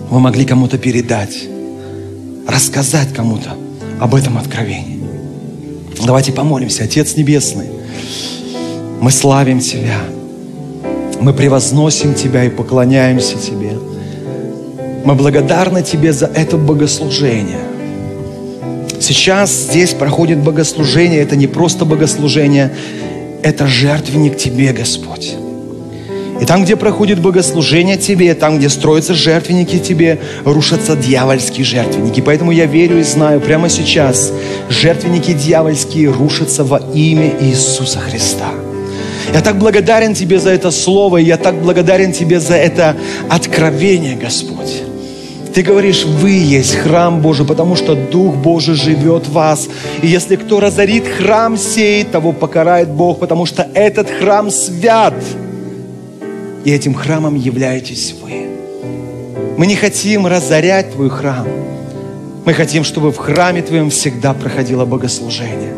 вы 0.09 0.19
могли 0.19 0.47
кому-то 0.47 0.79
передать, 0.79 1.45
рассказать 2.49 3.13
кому-то 3.13 3.51
об 4.01 4.15
этом 4.15 4.39
откровении. 4.39 5.00
Давайте 6.05 6.33
помолимся. 6.33 6.85
Отец 6.85 7.17
Небесный, 7.17 7.69
мы 9.01 9.11
славим 9.11 9.61
Тебя. 9.61 9.99
Мы 11.21 11.33
превозносим 11.35 12.15
Тебя 12.15 12.45
и 12.45 12.49
поклоняемся 12.49 13.37
Тебе. 13.37 13.73
Мы 15.05 15.15
благодарны 15.15 15.83
Тебе 15.83 16.13
за 16.13 16.27
это 16.27 16.57
богослужение. 16.57 17.61
Сейчас 19.01 19.51
здесь 19.51 19.95
проходит 19.95 20.39
богослужение. 20.39 21.21
Это 21.21 21.37
не 21.37 21.47
просто 21.47 21.85
богослужение, 21.85 22.73
это 23.43 23.67
жертвенник 23.67 24.37
Тебе, 24.37 24.73
Господь. 24.73 25.35
И 26.41 26.47
там, 26.47 26.65
где 26.65 26.75
проходит 26.75 27.21
богослужение 27.21 27.99
Тебе, 27.99 28.35
там, 28.35 28.59
где 28.59 28.71
строятся 28.71 29.15
жертвенники 29.15 29.79
Тебе, 29.79 30.19
рушатся 30.45 30.97
дьявольские 30.97 31.65
жертвенники. 31.67 32.23
Поэтому 32.23 32.51
я 32.51 32.65
верю 32.65 32.99
и 32.99 33.03
знаю, 33.03 33.41
прямо 33.41 33.69
сейчас 33.69 34.33
жертвенники 34.71 35.33
дьявольские 35.33 36.11
рушатся 36.11 36.65
во 36.65 36.79
имя 36.95 37.31
Иисуса 37.41 37.99
Христа. 37.99 38.49
Я 39.35 39.43
так 39.43 39.59
благодарен 39.59 40.15
Тебе 40.15 40.41
за 40.41 40.51
это 40.51 40.71
слово, 40.71 41.19
я 41.19 41.37
так 41.37 41.61
благодарен 41.61 42.13
Тебе 42.13 42.41
за 42.41 42.55
это 42.55 42.97
откровение, 43.29 44.17
Господь. 44.17 44.83
Ты 45.53 45.63
говоришь, 45.63 46.05
вы 46.05 46.31
есть 46.31 46.75
храм 46.77 47.21
Божий, 47.21 47.45
потому 47.45 47.77
что 47.77 47.95
Дух 47.95 48.37
Божий 48.37 48.77
живет 48.77 49.27
в 49.27 49.33
вас. 49.33 49.69
И 50.01 50.07
если 50.07 50.37
кто 50.37 50.59
разорит 50.59 51.07
храм 51.07 51.59
сей, 51.59 52.05
того 52.05 52.33
покарает 52.33 52.89
Бог, 52.89 53.19
потому 53.19 53.45
что 53.45 53.69
этот 53.75 54.09
храм 54.09 54.51
свят– 54.51 55.15
и 56.65 56.71
этим 56.71 56.95
храмом 56.95 57.35
являетесь 57.35 58.15
вы. 58.21 58.47
Мы 59.57 59.67
не 59.67 59.77
хотим 59.77 60.27
разорять 60.27 60.93
Твой 60.93 61.11
храм. 61.11 61.47
Мы 62.45 62.55
хотим, 62.55 62.85
чтобы 62.85 63.13
в 63.13 63.17
храме 63.17 63.63
Твоем 63.63 63.91
всегда 63.91 64.33
проходило 64.33 64.85
богослужение. 64.85 65.75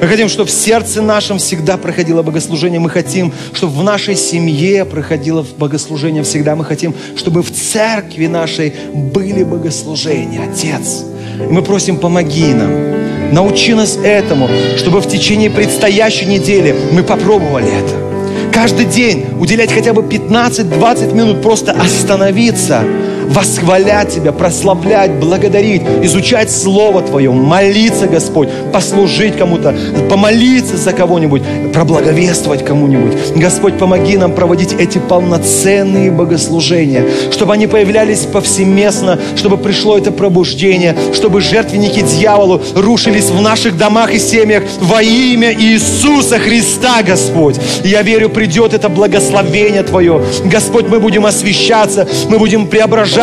Мы 0.00 0.08
хотим, 0.08 0.28
чтобы 0.28 0.48
в 0.48 0.52
сердце 0.52 1.00
нашем 1.02 1.38
всегда 1.38 1.76
проходило 1.76 2.22
богослужение. 2.22 2.80
Мы 2.80 2.90
хотим, 2.90 3.32
чтобы 3.52 3.74
в 3.74 3.82
нашей 3.82 4.16
семье 4.16 4.84
проходило 4.84 5.46
богослужение 5.56 6.22
всегда. 6.22 6.56
Мы 6.56 6.64
хотим, 6.64 6.94
чтобы 7.16 7.42
в 7.42 7.50
церкви 7.50 8.26
нашей 8.26 8.74
были 8.92 9.44
богослужения. 9.44 10.50
Отец, 10.50 11.04
и 11.38 11.52
мы 11.52 11.62
просим, 11.62 11.96
помоги 11.96 12.52
нам. 12.52 13.32
Научи 13.32 13.74
нас 13.74 13.96
этому, 14.02 14.48
чтобы 14.76 15.00
в 15.00 15.08
течение 15.08 15.50
предстоящей 15.50 16.26
недели 16.26 16.74
мы 16.92 17.02
попробовали 17.02 17.68
это 17.68 18.13
каждый 18.54 18.86
день 18.86 19.26
уделять 19.38 19.72
хотя 19.72 19.92
бы 19.92 20.02
15-20 20.02 21.14
минут, 21.14 21.42
просто 21.42 21.72
остановиться, 21.72 22.82
восхвалять 23.24 24.14
Тебя, 24.14 24.32
прославлять, 24.32 25.12
благодарить, 25.12 25.82
изучать 26.02 26.50
Слово 26.50 27.02
Твое, 27.02 27.30
молиться, 27.30 28.06
Господь, 28.06 28.48
послужить 28.72 29.36
кому-то, 29.36 29.74
помолиться 30.08 30.76
за 30.76 30.92
кого-нибудь, 30.92 31.42
проблаговествовать 31.72 32.64
кому-нибудь. 32.64 33.12
Господь, 33.36 33.78
помоги 33.78 34.16
нам 34.16 34.32
проводить 34.32 34.74
эти 34.74 34.98
полноценные 34.98 36.10
богослужения, 36.10 37.04
чтобы 37.30 37.54
они 37.54 37.66
появлялись 37.66 38.20
повсеместно, 38.20 39.18
чтобы 39.36 39.56
пришло 39.56 39.98
это 39.98 40.12
пробуждение, 40.12 40.96
чтобы 41.12 41.40
жертвенники 41.40 42.00
дьяволу 42.00 42.62
рушились 42.74 43.30
в 43.30 43.40
наших 43.40 43.76
домах 43.76 44.12
и 44.12 44.18
семьях 44.18 44.64
во 44.80 45.02
имя 45.02 45.52
Иисуса 45.52 46.38
Христа, 46.38 47.02
Господь. 47.02 47.56
Я 47.84 48.02
верю, 48.02 48.28
придет 48.28 48.74
это 48.74 48.88
благословение 48.88 49.82
Твое. 49.82 50.22
Господь, 50.44 50.88
мы 50.88 51.00
будем 51.00 51.26
освещаться, 51.26 52.06
мы 52.28 52.38
будем 52.38 52.66
преображаться, 52.66 53.13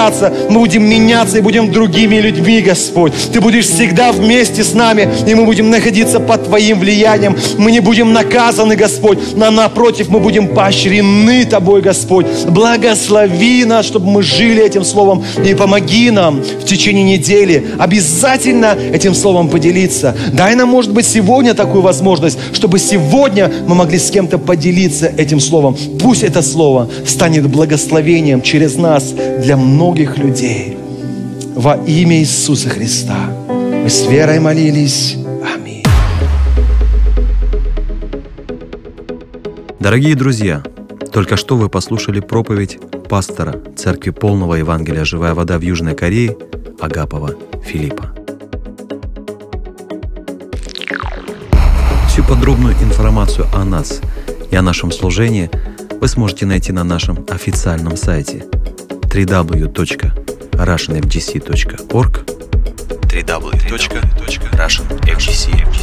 мы 0.50 0.60
будем 0.60 0.84
меняться 0.88 1.38
и 1.38 1.42
будем 1.42 1.72
другими 1.72 2.16
людьми, 2.16 2.62
Господь. 2.62 3.14
Ты 3.32 3.42
будешь 3.42 3.66
всегда 3.66 4.12
вместе 4.12 4.64
с 4.64 4.74
нами, 4.74 5.10
и 5.28 5.36
мы 5.36 5.46
будем 5.46 5.70
находиться 5.70 6.20
под 6.20 6.46
Твоим 6.46 6.80
влиянием. 6.80 7.36
Мы 7.58 7.72
не 7.72 7.80
будем 7.80 8.14
наказаны, 8.14 8.76
Господь, 8.76 9.20
но 9.36 9.52
напротив, 9.52 10.10
мы 10.10 10.20
будем 10.20 10.50
поощрены 10.50 11.46
Тобой, 11.46 11.82
Господь. 11.82 12.26
Благослови 12.48 13.66
нас, 13.66 13.86
чтобы 13.86 14.08
мы 14.08 14.24
жили 14.24 14.64
этим 14.64 14.84
Словом, 14.84 15.24
и 15.46 15.54
помоги 15.54 16.12
нам 16.12 16.42
в 16.42 16.66
течение 16.66 17.18
недели 17.18 17.68
обязательно 17.78 18.78
этим 18.94 19.14
Словом 19.14 19.50
поделиться. 19.50 20.16
Дай 20.34 20.56
нам, 20.56 20.70
может 20.70 20.92
быть, 20.92 21.06
сегодня 21.06 21.54
такую 21.54 21.82
возможность, 21.82 22.38
чтобы 22.54 22.80
сегодня 22.80 23.52
мы 23.68 23.76
могли 23.76 24.00
с 24.00 24.10
кем-то 24.10 24.38
поделиться 24.38 25.12
этим 25.18 25.40
Словом. 25.40 25.78
Пусть 26.00 26.24
это 26.24 26.42
Слово 26.42 26.90
станет 27.06 27.48
благословением 27.48 28.42
через 28.42 28.76
нас 28.76 29.14
для 29.44 29.58
многих 29.82 30.16
людей. 30.20 30.78
Во 31.56 31.76
имя 31.76 32.20
Иисуса 32.20 32.70
Христа. 32.70 33.18
Мы 33.50 33.90
с 33.90 34.06
верой 34.06 34.40
молились. 34.40 35.18
Аминь. 35.56 35.84
Дорогие 39.80 40.14
друзья, 40.14 40.62
только 41.12 41.36
что 41.36 41.58
вы 41.58 41.68
послушали 41.68 42.20
проповедь 42.20 42.78
пастора 43.10 43.60
Церкви 43.76 44.12
Полного 44.12 44.54
Евангелия 44.54 45.04
«Живая 45.04 45.34
вода» 45.34 45.58
в 45.58 45.64
Южной 45.64 45.96
Корее 45.96 46.38
Агапова 46.80 47.34
Филиппа. 47.66 48.14
Всю 52.08 52.24
подробную 52.24 52.76
информацию 52.84 53.48
о 53.52 53.66
нас 53.66 54.00
и 54.52 54.56
о 54.56 54.62
нашем 54.62 54.92
служении 54.92 55.50
вы 56.00 56.08
сможете 56.08 56.46
найти 56.46 56.72
на 56.72 56.84
нашем 56.84 57.26
официальном 57.32 57.98
сайте 57.98 58.46
www.russianfgc.org 59.14 62.14
www.russianfgc.org 63.12 65.81